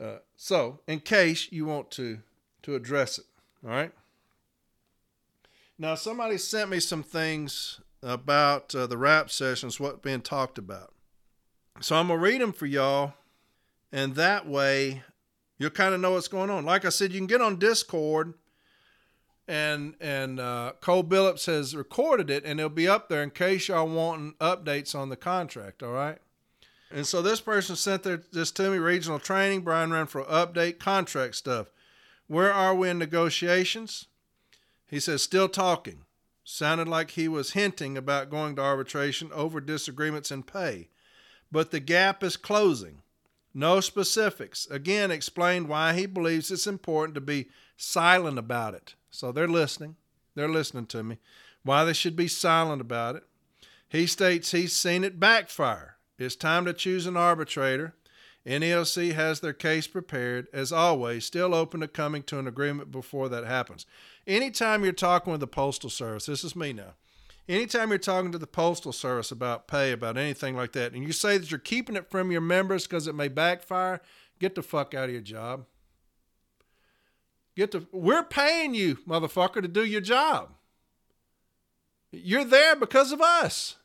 [0.00, 2.20] Uh, so, in case you want to
[2.62, 3.24] to address it,
[3.64, 3.92] all right?
[5.76, 10.92] Now, somebody sent me some things about uh, the rap sessions, what being talked about.
[11.80, 13.14] So I'm going to read them for y'all,
[13.90, 15.02] and that way
[15.58, 16.64] you'll kind of know what's going on.
[16.64, 18.34] Like I said, you can get on Discord,
[19.48, 23.66] and and uh, Cole Billups has recorded it, and it'll be up there in case
[23.66, 25.82] y'all want updates on the contract.
[25.82, 26.18] All right.
[26.92, 31.68] And so this person sent this to me, regional training, Brian Renfro update, contract stuff.
[32.26, 34.06] Where are we in negotiations?
[34.86, 36.04] He says, still talking.
[36.44, 40.88] Sounded like he was hinting about going to arbitration over disagreements in pay.
[41.50, 43.02] But the gap is closing.
[43.54, 44.66] No specifics.
[44.66, 48.94] Again, explained why he believes it's important to be silent about it.
[49.10, 49.96] So they're listening.
[50.34, 51.18] They're listening to me.
[51.62, 53.24] Why they should be silent about it.
[53.88, 55.91] He states he's seen it backfire.
[56.22, 57.94] It's time to choose an arbitrator.
[58.46, 63.28] NALC has their case prepared, as always, still open to coming to an agreement before
[63.28, 63.86] that happens.
[64.26, 66.94] Anytime you're talking with the Postal Service, this is me now.
[67.48, 71.12] Anytime you're talking to the Postal Service about pay, about anything like that, and you
[71.12, 74.00] say that you're keeping it from your members because it may backfire,
[74.38, 75.66] get the fuck out of your job.
[77.54, 80.50] Get the we're paying you, motherfucker, to do your job.
[82.10, 83.76] You're there because of us.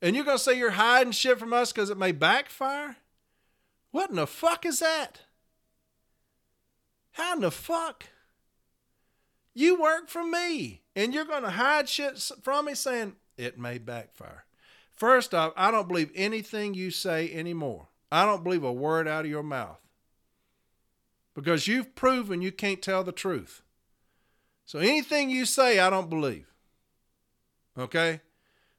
[0.00, 2.96] And you're going to say you're hiding shit from us because it may backfire?
[3.90, 5.22] What in the fuck is that?
[7.12, 8.04] How in the fuck?
[9.54, 13.78] You work for me and you're going to hide shit from me saying it may
[13.78, 14.44] backfire.
[14.92, 17.88] First off, I don't believe anything you say anymore.
[18.10, 19.80] I don't believe a word out of your mouth
[21.34, 23.62] because you've proven you can't tell the truth.
[24.64, 26.46] So anything you say, I don't believe.
[27.78, 28.20] Okay?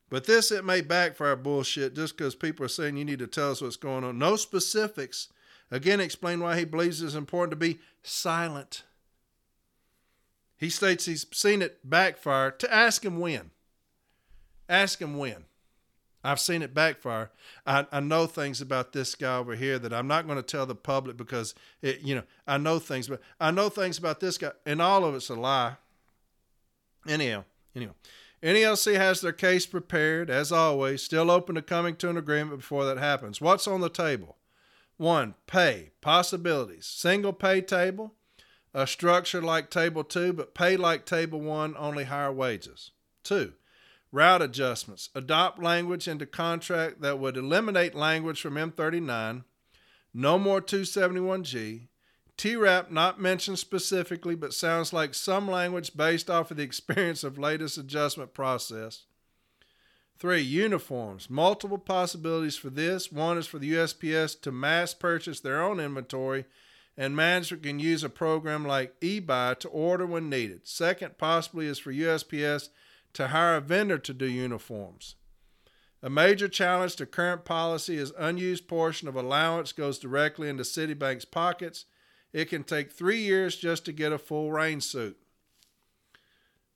[0.09, 3.51] But this, it may backfire bullshit just because people are saying you need to tell
[3.51, 4.17] us what's going on.
[4.17, 5.27] No specifics.
[5.71, 8.83] Again, explain why he believes it's important to be silent.
[10.57, 13.51] He states he's seen it backfire to ask him when.
[14.67, 15.45] Ask him when.
[16.23, 17.31] I've seen it backfire.
[17.65, 20.65] I, I know things about this guy over here that I'm not going to tell
[20.65, 24.37] the public because it, you know, I know things, but I know things about this
[24.37, 25.75] guy, and all of it's a lie.
[27.07, 27.93] Anyhow, anyhow.
[28.41, 32.85] NALC has their case prepared, as always, still open to coming to an agreement before
[32.85, 33.41] that happens.
[33.41, 34.37] What's on the table?
[34.97, 36.85] One, pay, possibilities.
[36.85, 38.15] Single pay table,
[38.73, 42.91] a structure like Table 2, but pay like Table 1, only higher wages.
[43.23, 43.53] Two,
[44.11, 45.09] route adjustments.
[45.15, 49.43] Adopt language into contract that would eliminate language from M39,
[50.13, 51.87] no more 271G,
[52.39, 57.37] TRAP not mentioned specifically, but sounds like some language based off of the experience of
[57.37, 59.03] latest adjustment process.
[60.17, 61.29] Three, uniforms.
[61.29, 63.11] Multiple possibilities for this.
[63.11, 66.45] One is for the USPS to mass purchase their own inventory,
[66.95, 70.65] and management can use a program like eBuy to order when needed.
[70.65, 72.69] Second, possibly, is for USPS
[73.13, 75.15] to hire a vendor to do uniforms.
[76.01, 81.25] A major challenge to current policy is unused portion of allowance goes directly into Citibank's
[81.25, 81.83] pockets
[82.33, 85.17] it can take three years just to get a full rain suit.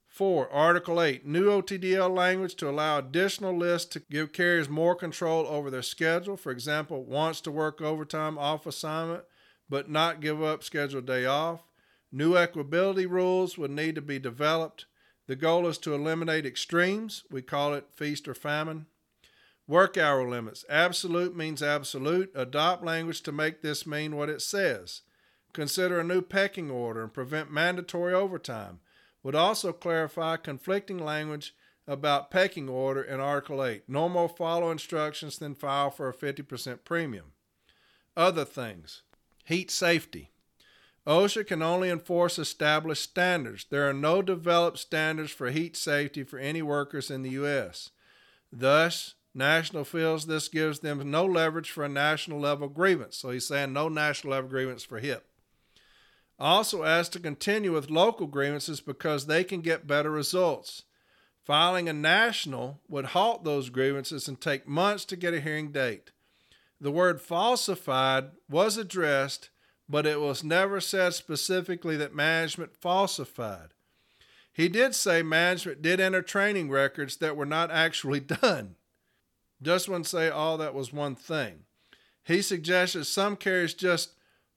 [0.07, 0.47] 4.
[0.51, 5.71] Article 8 New OTDL language to allow additional lists to give carriers more control over
[5.71, 6.37] their schedule.
[6.37, 9.23] For example, wants to work overtime off assignment
[9.69, 11.61] but not give up scheduled day off.
[12.11, 14.85] New equability rules would need to be developed.
[15.25, 17.23] The goal is to eliminate extremes.
[17.31, 18.85] We call it feast or famine.
[19.67, 20.63] Work hour limits.
[20.69, 22.31] Absolute means absolute.
[22.35, 25.01] Adopt language to make this mean what it says
[25.53, 28.79] consider a new pecking order and prevent mandatory overtime.
[29.21, 31.55] Would also clarify conflicting language
[31.87, 33.83] about pecking order in Article 8.
[33.87, 37.31] No more follow instructions than file for a 50% premium.
[38.17, 39.03] Other things
[39.45, 40.31] heat safety.
[41.05, 43.65] OSHA can only enforce established standards.
[43.69, 47.89] There are no developed standards for heat safety for any workers in the U.S.
[48.51, 53.17] Thus, National feels this gives them no leverage for a national level grievance.
[53.17, 55.27] So he's saying no national level grievance for HIP
[56.43, 60.83] also asked to continue with local grievances because they can get better results.
[61.41, 66.11] Filing a national would halt those grievances and take months to get a hearing date.
[66.81, 69.51] The word falsified was addressed,
[69.87, 73.69] but it was never said specifically that management falsified.
[74.51, 78.75] He did say management did enter training records that were not actually done.
[79.61, 81.63] Just wouldn't say all that was one thing.
[82.25, 84.15] He suggested some carriers just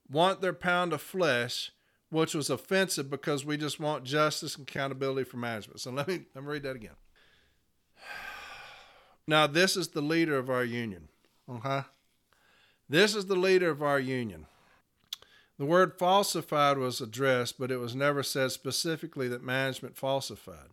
[0.09, 1.71] want their pound of flesh,
[2.09, 5.79] which was offensive because we just want justice and accountability for management.
[5.79, 6.95] So let me let me read that again.
[9.29, 11.09] Now this is the leader of our union.
[11.49, 11.81] Okay.
[12.87, 14.45] This is the leader of our union.
[15.57, 20.69] The word falsified was addressed, but it was never said specifically that management falsified.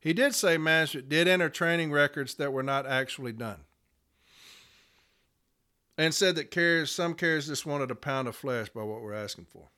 [0.00, 3.60] He did say management did enter training records that were not actually done.
[5.96, 9.14] And said that carriers, some carriers just wanted a pound of flesh by what we're
[9.14, 9.68] asking for.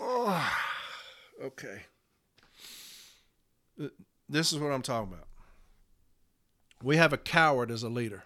[0.00, 0.52] Oh,
[1.42, 1.82] okay.
[4.28, 5.26] This is what I'm talking about.
[6.82, 8.24] We have a coward as a leader.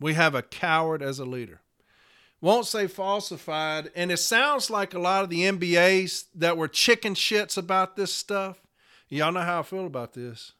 [0.00, 1.60] We have a coward as a leader.
[2.40, 3.90] Won't say falsified.
[3.94, 8.12] And it sounds like a lot of the NBAs that were chicken shits about this
[8.12, 8.60] stuff.
[9.08, 10.52] Y'all know how I feel about this.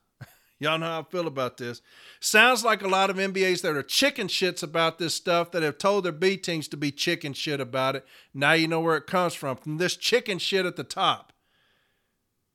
[0.63, 1.83] Y'all know how I feel about this.
[2.21, 5.77] Sounds like a lot of NBAs that are chicken shits about this stuff that have
[5.77, 8.07] told their B teams to be chicken shit about it.
[8.33, 9.57] Now you know where it comes from.
[9.57, 11.33] From this chicken shit at the top.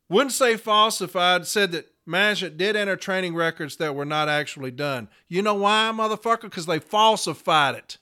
[0.07, 5.09] Wouldn't say falsified, said that management did enter training records that were not actually done.
[5.27, 6.43] You know why, motherfucker?
[6.43, 7.97] Because they falsified it.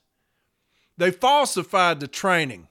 [0.97, 2.67] They falsified the training.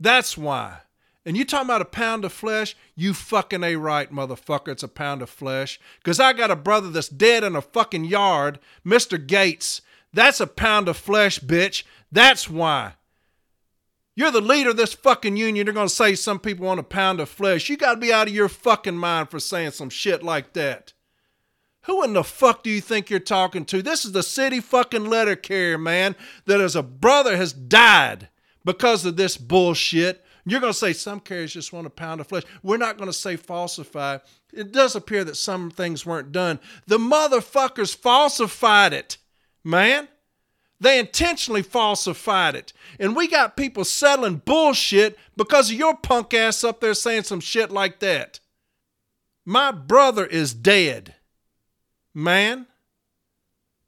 [0.00, 0.78] That's why.
[1.26, 2.76] And you talking about a pound of flesh?
[2.94, 4.68] You fucking a right, motherfucker.
[4.68, 5.80] It's a pound of flesh.
[5.98, 9.24] Because I got a brother that's dead in a fucking yard, Mr.
[9.24, 9.80] Gates.
[10.12, 11.84] That's a pound of flesh, bitch.
[12.12, 12.94] That's why.
[14.14, 15.66] You're the leader of this fucking union.
[15.66, 17.68] You're going to say some people want a pound of flesh.
[17.68, 20.92] You got to be out of your fucking mind for saying some shit like that.
[21.82, 23.82] Who in the fuck do you think you're talking to?
[23.82, 26.16] This is the city fucking letter carrier, man,
[26.46, 28.28] that as a brother has died
[28.64, 30.23] because of this bullshit.
[30.46, 32.44] You're going to say some carriers just want a pound of flesh.
[32.62, 34.18] We're not going to say falsify.
[34.52, 36.60] It does appear that some things weren't done.
[36.86, 39.16] The motherfuckers falsified it,
[39.62, 40.08] man.
[40.80, 42.72] They intentionally falsified it.
[43.00, 47.40] And we got people settling bullshit because of your punk ass up there saying some
[47.40, 48.40] shit like that.
[49.46, 51.14] My brother is dead.
[52.12, 52.66] Man,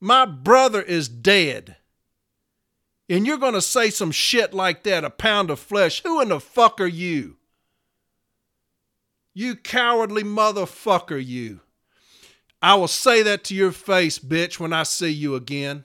[0.01, 1.77] my brother is dead
[3.09, 6.31] and you're going to say some shit like that, a pound of flesh, who in
[6.31, 7.37] the fuck are you?
[9.33, 11.61] You cowardly motherfucker, you.
[12.63, 15.85] I will say that to your face, bitch, when I see you again.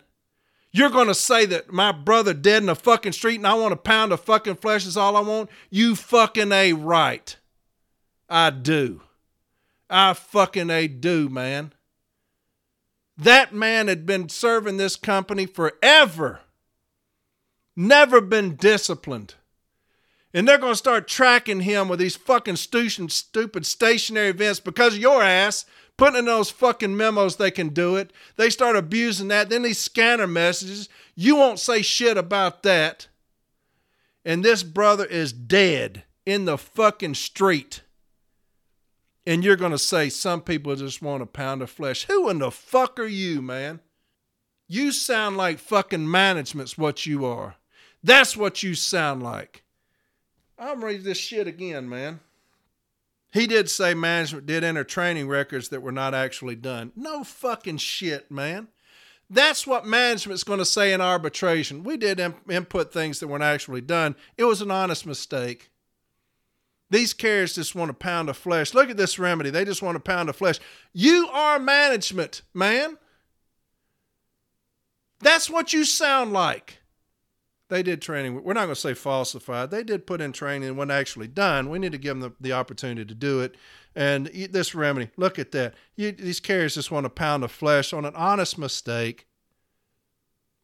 [0.71, 3.73] You're going to say that my brother dead in the fucking street and I want
[3.73, 5.49] a pound of fucking flesh is all I want?
[5.69, 7.35] You fucking A right.
[8.29, 9.01] I do.
[9.89, 11.73] I fucking A do, man.
[13.17, 16.39] That man had been serving this company forever
[17.75, 19.35] never been disciplined.
[20.33, 25.01] And they're going to start tracking him with these fucking stupid, stationary events because of
[25.01, 25.65] your ass
[25.97, 28.11] putting in those fucking memos they can do it.
[28.35, 29.49] They start abusing that.
[29.49, 33.07] Then these scanner messages, you won't say shit about that.
[34.25, 37.81] And this brother is dead in the fucking street.
[39.27, 42.05] And you're going to say some people just want a pound of flesh.
[42.05, 43.79] Who in the fuck are you, man?
[44.67, 47.57] You sound like fucking management's what you are.
[48.03, 49.63] That's what you sound like.
[50.57, 52.19] I'm reading this shit again, man.
[53.33, 56.91] He did say management did enter training records that were not actually done.
[56.95, 58.67] No fucking shit, man.
[59.29, 61.83] That's what management's going to say in arbitration.
[61.83, 64.15] We did input things that weren't actually done.
[64.37, 65.71] It was an honest mistake.
[66.89, 68.73] These carriers just want a pound of flesh.
[68.73, 69.49] Look at this remedy.
[69.49, 70.59] They just want a pound of flesh.
[70.91, 72.97] You are management, man.
[75.21, 76.80] That's what you sound like
[77.71, 78.43] they did training.
[78.43, 79.71] We're not going to say falsified.
[79.71, 81.69] They did put in training when actually done.
[81.69, 83.55] We need to give them the, the opportunity to do it.
[83.95, 85.73] And this remedy, look at that.
[85.95, 89.25] You, these carriers just want a pound of flesh on an honest mistake.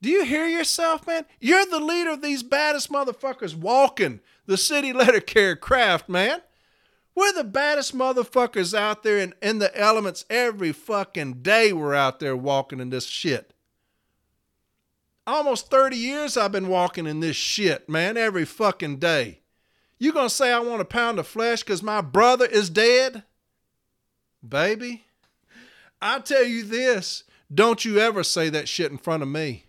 [0.02, 1.26] Do you hear yourself, man?
[1.40, 6.42] You're the leader of these baddest motherfuckers walking the city letter carrier craft, man.
[7.16, 11.72] We're the baddest motherfuckers out there in, in the elements every fucking day.
[11.72, 13.54] We're out there walking in this shit.
[15.28, 19.42] Almost 30 years I've been walking in this shit, man, every fucking day.
[20.00, 23.24] You gonna say I want a pound of flesh because my brother is dead?
[24.48, 25.04] Baby,
[26.02, 29.66] I tell you this, don't you ever say that shit in front of me.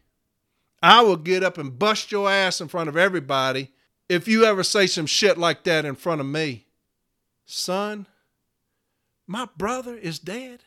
[0.80, 3.72] I will get up and bust your ass in front of everybody
[4.08, 6.66] if you ever say some shit like that in front of me.
[7.46, 8.06] Son,
[9.26, 10.60] my brother is dead.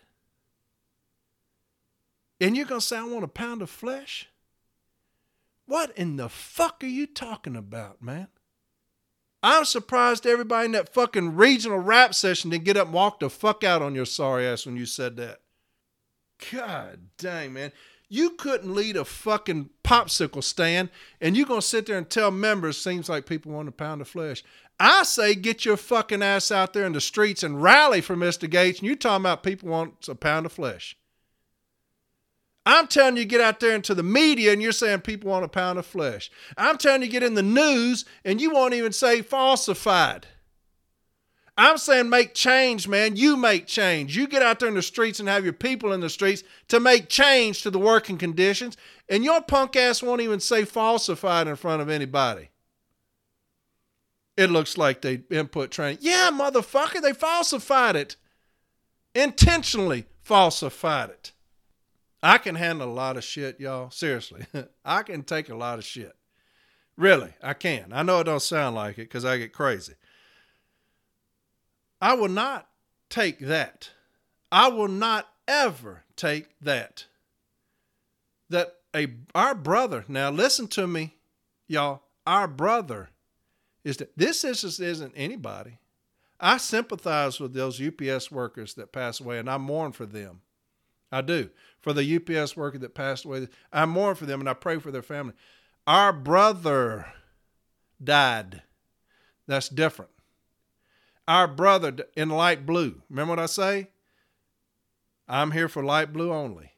[2.42, 4.28] And you're going to say, I want a pound of flesh?
[5.72, 8.28] What in the fuck are you talking about, man?
[9.42, 13.30] I'm surprised everybody in that fucking regional rap session didn't get up and walk the
[13.30, 15.40] fuck out on your sorry ass when you said that.
[16.52, 17.72] God dang, man.
[18.10, 20.90] You couldn't lead a fucking popsicle stand
[21.22, 24.10] and you're gonna sit there and tell members seems like people want a pound of
[24.10, 24.44] flesh.
[24.78, 28.50] I say get your fucking ass out there in the streets and rally for Mr.
[28.50, 30.98] Gates and you talking about people want a pound of flesh.
[32.66, 35.48] I'm telling you, get out there into the media and you're saying people want a
[35.48, 36.30] pound of flesh.
[36.58, 40.28] I'm telling you, get in the news and you won't even say falsified.
[41.58, 43.16] I'm saying make change, man.
[43.16, 44.16] You make change.
[44.16, 46.80] You get out there in the streets and have your people in the streets to
[46.80, 48.78] make change to the working conditions.
[49.10, 52.50] And your punk ass won't even say falsified in front of anybody.
[54.38, 56.00] It looks like they input training.
[56.02, 58.16] Yeah, motherfucker, they falsified it.
[59.14, 61.32] Intentionally falsified it.
[62.24, 63.90] I can handle a lot of shit, y'all.
[63.90, 64.46] Seriously.
[64.86, 66.16] I can take a lot of shit.
[66.98, 67.92] Really, I can.
[67.92, 69.94] I know it don't sound like it because I get crazy.
[72.00, 72.68] I will not
[73.10, 73.90] take that.
[74.52, 77.06] I will not ever take that.
[78.50, 81.16] That a our brother, now listen to me,
[81.68, 82.02] y'all.
[82.28, 83.10] Our brother
[83.84, 85.80] is that this is, isn't anybody.
[86.40, 90.42] I sympathize with those UPS workers that pass away and I mourn for them.
[91.12, 91.50] I do.
[91.80, 94.92] For the UPS worker that passed away, I mourn for them and I pray for
[94.92, 95.34] their family.
[95.88, 97.08] Our brother
[98.02, 98.62] died.
[99.48, 100.12] That's different.
[101.28, 103.02] Our brother in light blue.
[103.10, 103.90] Remember what I say?
[105.28, 106.74] I'm here for light blue only.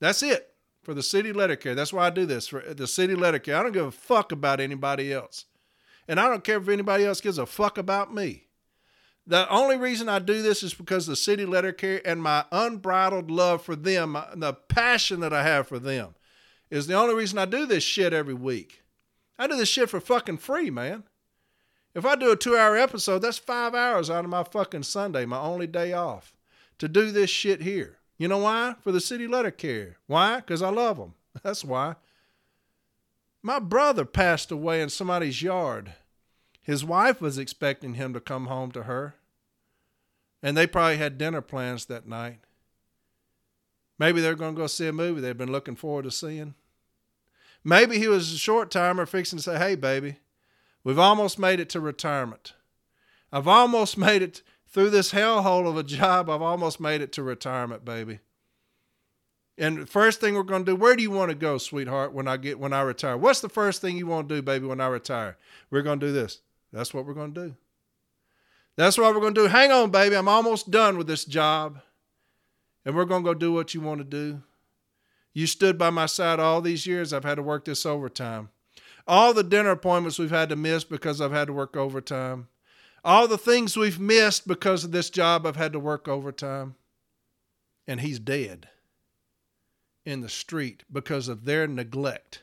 [0.00, 1.74] That's it for the city letter care.
[1.74, 3.56] That's why I do this for the city letter care.
[3.56, 5.46] I don't give a fuck about anybody else.
[6.06, 8.45] And I don't care if anybody else gives a fuck about me.
[9.26, 13.30] The only reason I do this is because the city letter care and my unbridled
[13.30, 16.14] love for them, the passion that I have for them,
[16.70, 18.82] is the only reason I do this shit every week.
[19.38, 21.04] I do this shit for fucking free, man.
[21.94, 25.24] If I do a two hour episode, that's five hours out of my fucking Sunday,
[25.24, 26.36] my only day off,
[26.78, 27.98] to do this shit here.
[28.18, 28.76] You know why?
[28.80, 29.96] For the city letter care.
[30.06, 30.36] Why?
[30.36, 31.14] Because I love them.
[31.42, 31.96] That's why.
[33.42, 35.92] My brother passed away in somebody's yard.
[36.66, 39.14] His wife was expecting him to come home to her.
[40.42, 42.40] And they probably had dinner plans that night.
[44.00, 46.54] Maybe they're going to go see a movie they've been looking forward to seeing.
[47.62, 50.16] Maybe he was a short timer fixing to say, hey, baby,
[50.82, 52.54] we've almost made it to retirement.
[53.32, 56.28] I've almost made it through this hellhole of a job.
[56.28, 58.18] I've almost made it to retirement, baby.
[59.56, 62.12] And the first thing we're going to do, where do you want to go, sweetheart,
[62.12, 63.16] when I get when I retire?
[63.16, 65.38] What's the first thing you want to do, baby, when I retire?
[65.70, 66.40] We're going to do this.
[66.72, 67.56] That's what we're going to do.
[68.76, 69.48] That's what we're going to do.
[69.48, 70.16] Hang on, baby.
[70.16, 71.80] I'm almost done with this job.
[72.84, 74.42] And we're going to go do what you want to do.
[75.32, 77.12] You stood by my side all these years.
[77.12, 78.50] I've had to work this overtime.
[79.06, 82.48] All the dinner appointments we've had to miss because I've had to work overtime.
[83.04, 86.74] All the things we've missed because of this job, I've had to work overtime.
[87.86, 88.68] And he's dead
[90.04, 92.42] in the street because of their neglect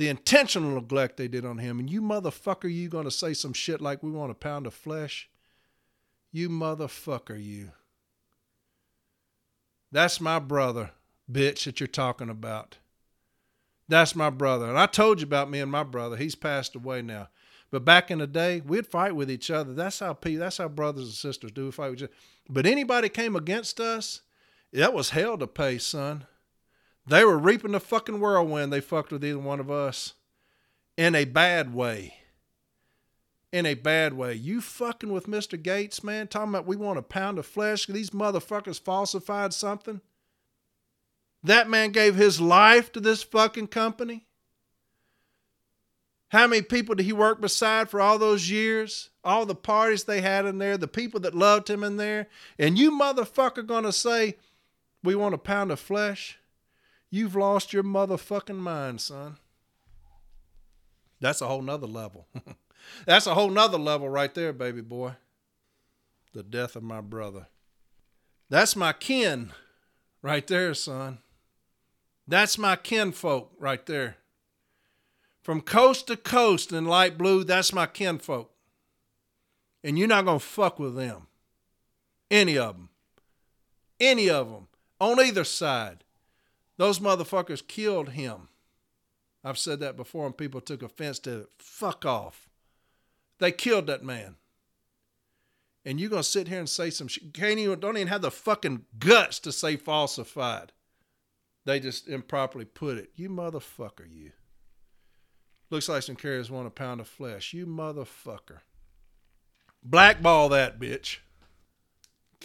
[0.00, 1.78] the intentional neglect they did on him.
[1.78, 5.28] And you motherfucker, you gonna say some shit like we want a pound of flesh?
[6.32, 7.72] You motherfucker, you.
[9.92, 10.92] That's my brother,
[11.30, 12.78] bitch, that you're talking about.
[13.88, 14.70] That's my brother.
[14.70, 16.16] And I told you about me and my brother.
[16.16, 17.28] He's passed away now.
[17.70, 19.74] But back in the day, we'd fight with each other.
[19.74, 21.70] That's how that's how brothers and sisters do.
[21.70, 22.14] Fight with each other.
[22.48, 24.22] But anybody came against us,
[24.72, 26.24] that was hell to pay, son.
[27.10, 28.72] They were reaping the fucking whirlwind.
[28.72, 30.14] They fucked with either one of us
[30.96, 32.14] in a bad way.
[33.52, 34.34] In a bad way.
[34.34, 35.60] You fucking with Mr.
[35.60, 37.86] Gates, man, talking about we want a pound of flesh.
[37.86, 40.00] These motherfuckers falsified something.
[41.42, 44.28] That man gave his life to this fucking company.
[46.28, 49.10] How many people did he work beside for all those years?
[49.24, 52.28] All the parties they had in there, the people that loved him in there.
[52.56, 54.36] And you motherfucker gonna say,
[55.02, 56.36] we want a pound of flesh?
[57.10, 59.36] You've lost your motherfucking mind, son.
[61.20, 62.26] That's a whole nother level.
[63.06, 65.12] That's a whole nother level right there, baby boy.
[66.32, 67.48] The death of my brother.
[68.48, 69.52] That's my kin
[70.22, 71.18] right there, son.
[72.26, 74.16] That's my kinfolk right there.
[75.42, 78.50] From coast to coast in light blue, that's my kinfolk.
[79.82, 81.26] And you're not going to fuck with them.
[82.30, 82.90] Any of them.
[83.98, 84.68] Any of them.
[85.00, 86.04] On either side.
[86.80, 88.48] Those motherfuckers killed him.
[89.44, 91.48] I've said that before, and people took offense to it.
[91.58, 92.48] Fuck off.
[93.38, 94.36] They killed that man.
[95.84, 97.34] And you're gonna sit here and say some shit.
[97.34, 100.72] Can't even don't even have the fucking guts to say falsified.
[101.66, 103.10] They just improperly put it.
[103.14, 104.32] You motherfucker, you.
[105.68, 107.52] Looks like some carriers want a pound of flesh.
[107.52, 108.60] You motherfucker.
[109.82, 111.18] Blackball that bitch.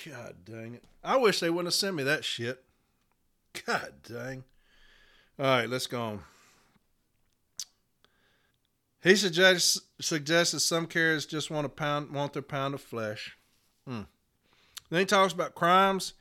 [0.06, 0.84] God dang it.
[1.02, 2.66] I wish they wouldn't have sent me that shit.
[3.66, 4.44] God dang.
[5.38, 6.20] All right, let's go on.
[9.04, 13.38] He suggests suggests that some carriers just want a pound want their pound of flesh.
[13.88, 14.02] Hmm.
[14.90, 16.14] Then he talks about crimes.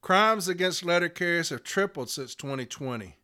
[0.00, 3.16] Crimes against letter carriers have tripled since 2020.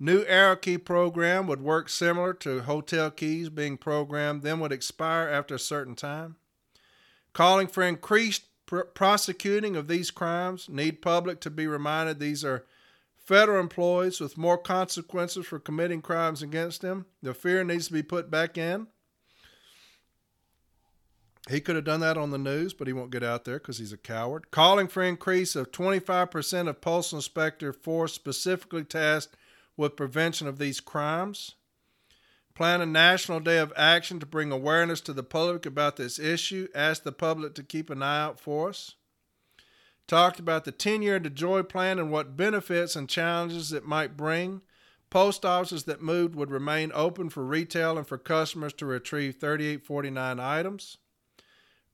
[0.00, 5.28] New arrow key program would work similar to hotel keys being programmed, then would expire
[5.28, 6.36] after a certain time.
[7.34, 10.68] calling for increased pr- prosecuting of these crimes.
[10.68, 12.64] Need public to be reminded these are
[13.24, 17.06] federal employees with more consequences for committing crimes against them.
[17.22, 18.86] The fear needs to be put back in.
[21.50, 23.78] He could have done that on the news, but he won't get out there because
[23.78, 24.50] he's a coward.
[24.50, 29.36] Calling for increase of 25% of postal inspector force specifically tasked
[29.76, 31.54] with prevention of these crimes.
[32.54, 36.68] Plan a national day of action to bring awareness to the public about this issue.
[36.74, 38.94] Ask the public to keep an eye out for us.
[40.06, 44.60] Talked about the 10 year DeJoy plan and what benefits and challenges it might bring.
[45.08, 50.40] Post offices that moved would remain open for retail and for customers to retrieve 3849
[50.40, 50.98] items.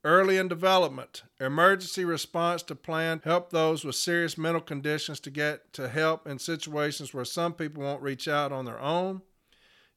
[0.03, 5.75] Early in development, emergency response to plan help those with serious mental conditions to get
[5.75, 9.21] to help in situations where some people won't reach out on their own.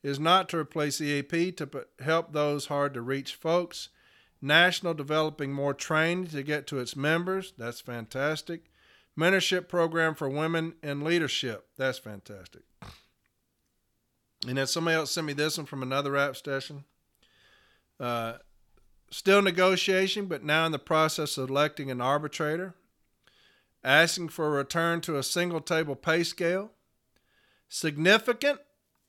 [0.03, 3.87] Is not to replace EAP to help those hard to reach folks.
[4.43, 7.53] National developing more training to get to its members.
[7.57, 8.65] That's fantastic.
[9.17, 11.67] Mentorship program for women in leadership.
[11.77, 12.63] That's fantastic.
[14.45, 16.83] And then somebody else sent me this one from another rap station.
[17.99, 18.33] Uh,
[19.13, 22.73] Still negotiation, but now in the process of electing an arbitrator.
[23.83, 26.71] Asking for a return to a single table pay scale.
[27.69, 28.59] Significant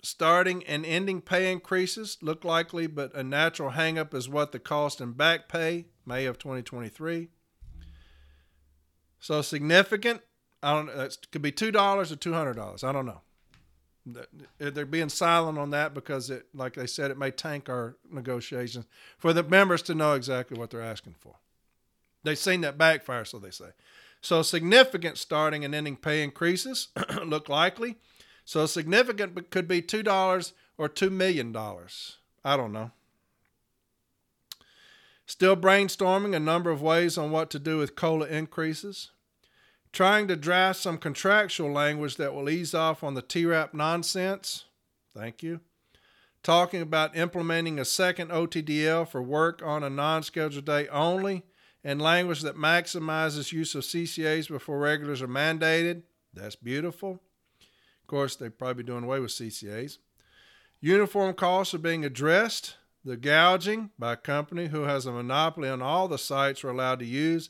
[0.05, 5.01] starting and ending pay increases look likely, but a natural hangup is what the cost
[5.01, 7.29] in back pay, May of 2023.
[9.21, 10.21] So significant,
[10.63, 12.85] I don't uh, it could be $2 or $200.
[12.85, 13.23] I don't know
[14.59, 18.87] they're being silent on that because it, like they said, it may tank our negotiations
[19.19, 21.37] for the members to know exactly what they're asking for.
[22.23, 23.71] They've seen that backfire, so they say.
[24.21, 26.89] So significant starting and ending pay increases
[27.25, 27.97] look likely.
[28.45, 32.19] So significant could be two dollars or two million dollars.
[32.45, 32.91] I don't know.
[35.27, 39.11] Still brainstorming a number of ways on what to do with COLA increases
[39.95, 44.65] trying to draft some contractual language that will ease off on the TRAP nonsense.
[45.17, 45.61] Thank you.
[46.43, 51.45] Talking about implementing a second OTDL for work on a non scheduled day only
[51.83, 56.03] and language that maximizes use of CCAs before regulars are mandated.
[56.35, 57.21] That's beautiful.
[58.05, 59.97] Of course, they're probably doing away with CCAs.
[60.79, 62.77] Uniform costs are being addressed.
[63.03, 66.99] The gouging by a company who has a monopoly on all the sites we're allowed
[66.99, 67.49] to use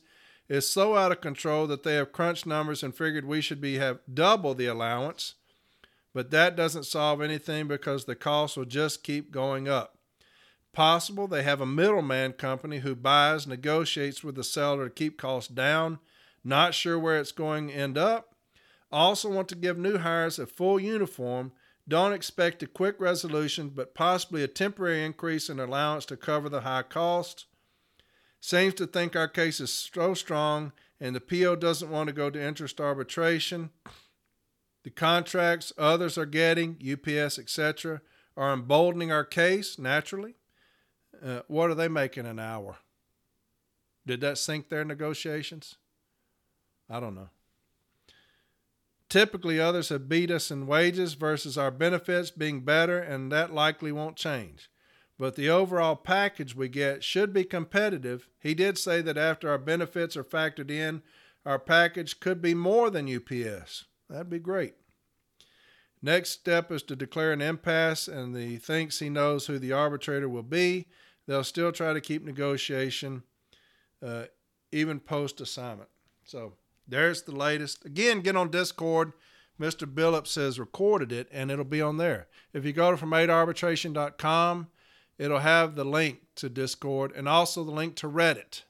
[0.48, 3.78] is so out of control that they have crunched numbers and figured we should be
[3.78, 5.34] have double the allowance.
[6.12, 9.98] But that doesn't solve anything because the costs will just keep going up.
[10.72, 15.52] Possible they have a middleman company who buys, negotiates with the seller to keep costs
[15.52, 15.98] down.
[16.44, 18.33] Not sure where it's going to end up.
[18.94, 21.50] Also want to give new hires a full uniform.
[21.88, 26.60] Don't expect a quick resolution, but possibly a temporary increase in allowance to cover the
[26.60, 27.46] high costs
[28.40, 32.30] seems to think our case is so strong and the PO doesn't want to go
[32.30, 33.70] to interest arbitration.
[34.84, 38.00] The contracts others are getting, UPS, etc.,
[38.36, 40.36] are emboldening our case naturally.
[41.20, 42.76] Uh, what are they making an hour?
[44.06, 45.78] Did that sink their negotiations?
[46.88, 47.30] I don't know.
[49.14, 53.92] Typically, others have beat us in wages versus our benefits being better, and that likely
[53.92, 54.68] won't change
[55.18, 58.28] but the overall package we get should be competitive.
[58.40, 61.02] He did say that after our benefits are factored in,
[61.46, 63.84] our package could be more than UPS.
[64.08, 64.74] That'd be great.
[66.02, 70.28] Next step is to declare an impasse, and he thinks he knows who the arbitrator
[70.28, 70.86] will be.
[71.26, 73.22] They'll still try to keep negotiation,
[74.04, 74.24] uh,
[74.72, 75.88] even post assignment.
[76.24, 76.54] So
[76.86, 77.84] there's the latest.
[77.84, 79.12] Again, get on Discord.
[79.60, 79.86] Mr.
[79.92, 82.26] Billups has recorded it, and it'll be on there.
[82.52, 84.68] If you go to fromatoarbitration.com,
[85.16, 88.62] it'll have the link to Discord and also the link to Reddit.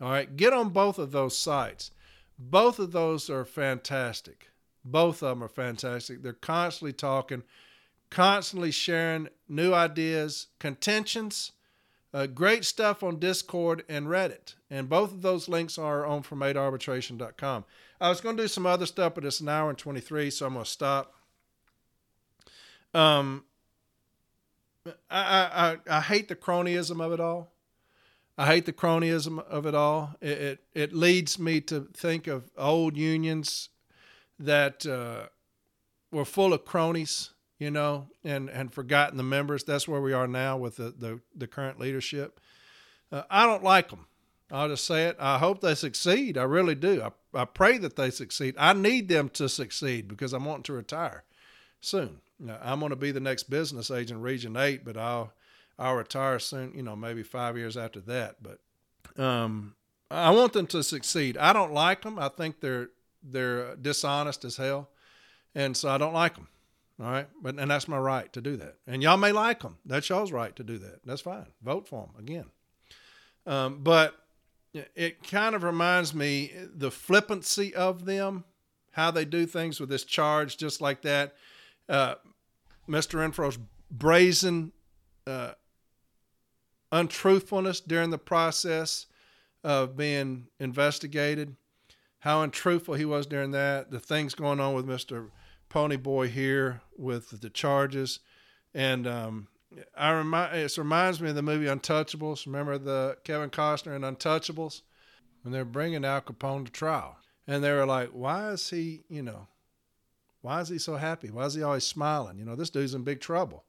[0.00, 1.90] All right, get on both of those sites.
[2.38, 4.48] Both of those are fantastic.
[4.84, 6.22] Both of them are fantastic.
[6.22, 7.42] They're constantly talking,
[8.10, 11.52] constantly sharing new ideas, contentions,
[12.18, 14.54] uh, great stuff on Discord and Reddit.
[14.68, 17.64] And both of those links are on fromatoarbitration.com.
[18.00, 20.46] I was going to do some other stuff, but it's an hour and 23, so
[20.46, 21.14] I'm going to stop.
[22.92, 23.44] Um,
[25.08, 27.52] I, I, I hate the cronyism of it all.
[28.36, 30.16] I hate the cronyism of it all.
[30.20, 33.68] It, it, it leads me to think of old unions
[34.40, 35.26] that uh,
[36.10, 39.64] were full of cronies, you know, and, and forgotten the members.
[39.64, 42.40] That's where we are now with the, the, the current leadership.
[43.10, 44.06] Uh, I don't like them.
[44.50, 45.16] I'll just say it.
[45.18, 46.38] I hope they succeed.
[46.38, 47.02] I really do.
[47.02, 48.54] I, I pray that they succeed.
[48.58, 51.24] I need them to succeed because I'm wanting to retire
[51.80, 52.20] soon.
[52.62, 55.32] I'm going to be the next business agent, Region Eight, but I'll
[55.78, 56.72] I'll retire soon.
[56.74, 58.36] You know, maybe five years after that.
[58.42, 58.60] But
[59.22, 59.74] Um,
[60.10, 61.36] I want them to succeed.
[61.36, 62.18] I don't like them.
[62.18, 62.90] I think they're
[63.22, 64.88] they're dishonest as hell,
[65.54, 66.48] and so I don't like them.
[67.00, 68.76] All right, but and that's my right to do that.
[68.86, 69.78] And y'all may like them.
[69.86, 71.00] That's y'all's right to do that.
[71.04, 71.46] That's fine.
[71.62, 72.46] Vote for them again.
[73.46, 74.16] Um, but
[74.74, 78.44] it kind of reminds me the flippancy of them,
[78.92, 81.34] how they do things with this charge, just like that.
[81.88, 82.16] Uh,
[82.88, 83.18] Mr.
[83.18, 83.58] Renfro's
[83.90, 84.72] brazen
[85.26, 85.52] uh,
[86.90, 89.06] untruthfulness during the process
[89.62, 91.56] of being investigated,
[92.20, 95.30] how untruthful he was during that, the things going on with Mr.
[95.68, 98.20] Ponyboy here with the charges,
[98.74, 99.48] and um,
[99.96, 102.46] I remind it reminds me of the movie Untouchables.
[102.46, 104.82] Remember the Kevin Costner in Untouchables
[105.42, 107.16] when they're bringing Al Capone to trial,
[107.46, 109.46] and they were like, "Why is he, you know,
[110.40, 111.30] why is he so happy?
[111.30, 112.38] Why is he always smiling?
[112.38, 113.64] You know, this dude's in big trouble.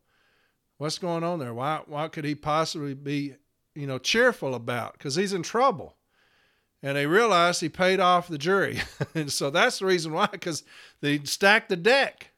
[0.77, 1.53] What's going on there?
[1.53, 3.35] Why why could he possibly be,
[3.75, 4.93] you know, cheerful about?
[4.93, 5.95] Because he's in trouble."
[6.81, 8.79] And they realized he paid off the jury,
[9.15, 10.27] and so that's the reason why.
[10.31, 10.63] Because
[11.01, 12.31] they stacked the deck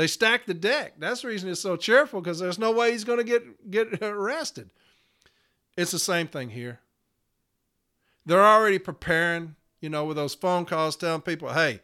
[0.00, 0.94] they stacked the deck.
[0.98, 4.02] That's the reason it's so cheerful because there's no way he's going to get get
[4.02, 4.70] arrested.
[5.76, 6.80] It's the same thing here.
[8.24, 11.80] They're already preparing, you know, with those phone calls telling people, "Hey,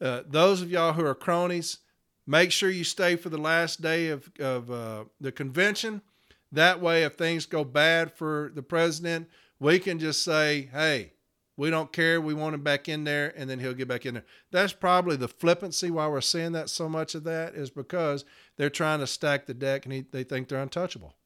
[0.00, 1.78] uh, those of y'all who are cronies,
[2.24, 6.02] make sure you stay for the last day of of uh, the convention.
[6.52, 9.28] That way, if things go bad for the president,
[9.60, 11.12] we can just say, "Hey,
[11.60, 12.22] we don't care.
[12.22, 14.24] We want him back in there, and then he'll get back in there.
[14.50, 18.24] That's probably the flippancy why we're seeing that so much of that is because
[18.56, 21.16] they're trying to stack the deck and he, they think they're untouchable.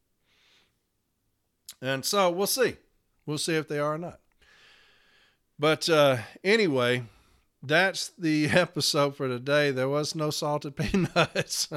[1.80, 2.78] And so we'll see.
[3.26, 4.18] We'll see if they are or not.
[5.56, 7.04] But uh, anyway,
[7.62, 9.70] that's the episode for today.
[9.70, 11.68] There was no salted peanuts.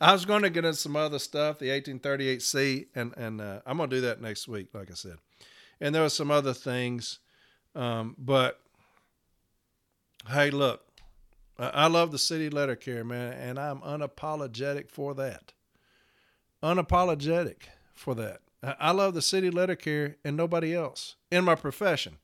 [0.00, 3.76] I was going to get into some other stuff, the 1838C, and and uh, I'm
[3.76, 5.18] going to do that next week, like I said.
[5.80, 7.18] And there were some other things
[7.74, 8.60] um, but
[10.28, 10.82] hey, look,
[11.58, 15.52] I love the city letter carrier, man, and I'm unapologetic for that.
[16.62, 18.40] Unapologetic for that.
[18.62, 22.18] I love the city letter carrier and nobody else in my profession.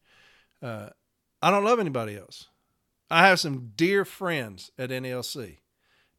[0.62, 0.90] Uh,
[1.42, 2.48] I don't love anybody else.
[3.10, 5.58] I have some dear friends at NALC,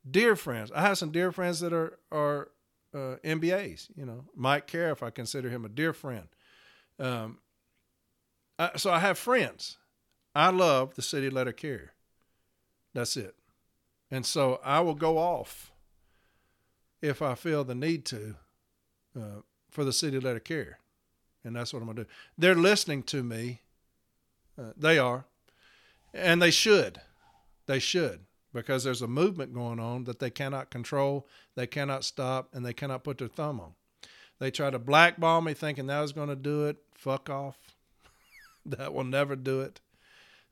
[0.10, 0.72] dear friends.
[0.74, 2.50] I have some dear friends that are are
[2.94, 3.90] uh, NBAs.
[3.96, 6.28] You know, Mike Cariff, I consider him a dear friend.
[7.02, 7.40] Um,
[8.60, 9.78] uh, so I have friends.
[10.36, 11.94] I love the city letter carrier.
[12.94, 13.36] That's it.
[14.12, 15.72] And so I will go off
[17.02, 18.36] if I feel the need to
[19.18, 19.42] uh,
[19.72, 20.78] for the city letter carrier.
[21.44, 22.10] And that's what I'm going to do.
[22.38, 23.62] They're listening to me.
[24.60, 25.26] Uh, they are.
[26.14, 27.02] And they should.
[27.66, 28.22] They should.
[28.54, 31.26] Because there's a movement going on that they cannot control,
[31.56, 33.74] they cannot stop, and they cannot put their thumb on.
[34.40, 36.78] They try to blackball me thinking that was going to do it.
[37.02, 37.58] Fuck off.
[38.68, 39.82] that will never do it.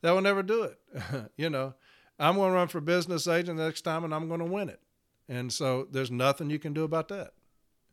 [0.02, 0.78] That will never do it.
[1.36, 1.74] you know,
[2.18, 4.80] I'm going to run for business agent next time and I'm going to win it.
[5.28, 7.34] And so there's nothing you can do about that.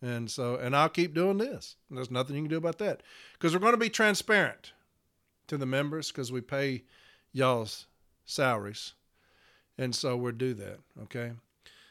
[0.01, 1.75] And so, and I'll keep doing this.
[1.91, 3.03] There's nothing you can do about that
[3.34, 4.71] because we're going to be transparent
[5.45, 6.84] to the members because we pay
[7.34, 7.85] y'all's
[8.25, 8.95] salaries.
[9.77, 10.79] And so we'll do that.
[11.03, 11.34] Okay.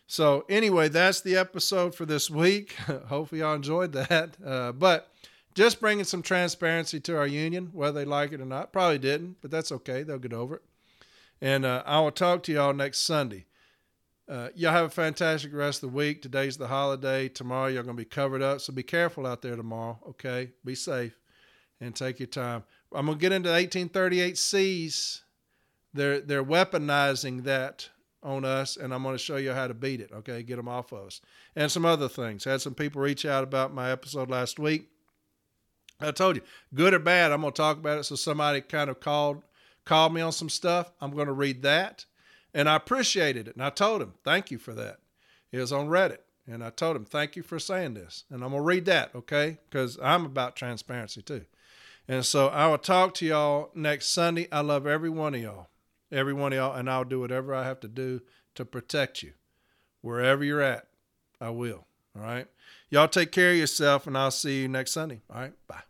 [0.08, 2.72] So, anyway, that's the episode for this week.
[3.08, 4.36] Hopefully, y'all enjoyed that.
[4.44, 5.12] Uh, but
[5.56, 8.74] just bringing some transparency to our union, whether they like it or not.
[8.74, 10.02] Probably didn't, but that's okay.
[10.02, 10.62] They'll get over it.
[11.40, 13.46] And uh, I will talk to y'all next Sunday.
[14.28, 16.20] Uh, y'all have a fantastic rest of the week.
[16.20, 17.28] Today's the holiday.
[17.28, 18.60] Tomorrow, you're going to be covered up.
[18.60, 20.50] So be careful out there tomorrow, okay?
[20.62, 21.16] Be safe
[21.80, 22.62] and take your time.
[22.92, 25.22] I'm going to get into 1838 C's.
[25.94, 27.88] They're, they're weaponizing that
[28.22, 30.42] on us, and I'm going to show you how to beat it, okay?
[30.42, 31.22] Get them off of us.
[31.54, 32.44] And some other things.
[32.44, 34.90] Had some people reach out about my episode last week
[36.00, 36.42] I told you,
[36.74, 38.04] good or bad, I'm going to talk about it.
[38.04, 39.42] So somebody kind of called
[39.86, 40.90] called me on some stuff.
[41.00, 42.04] I'm going to read that,
[42.52, 43.54] and I appreciated it.
[43.54, 44.98] And I told him, thank you for that.
[45.52, 48.24] It was on Reddit, and I told him, thank you for saying this.
[48.28, 49.58] And I'm going to read that, okay?
[49.70, 51.44] Because I'm about transparency too.
[52.08, 54.48] And so I will talk to y'all next Sunday.
[54.52, 55.68] I love every one of y'all,
[56.12, 58.20] every one of y'all, and I'll do whatever I have to do
[58.54, 59.32] to protect you.
[60.02, 60.86] Wherever you're at,
[61.40, 61.86] I will.
[62.16, 62.46] All right.
[62.90, 65.20] Y'all take care of yourself, and I'll see you next Sunday.
[65.32, 65.52] All right.
[65.66, 65.82] Bye.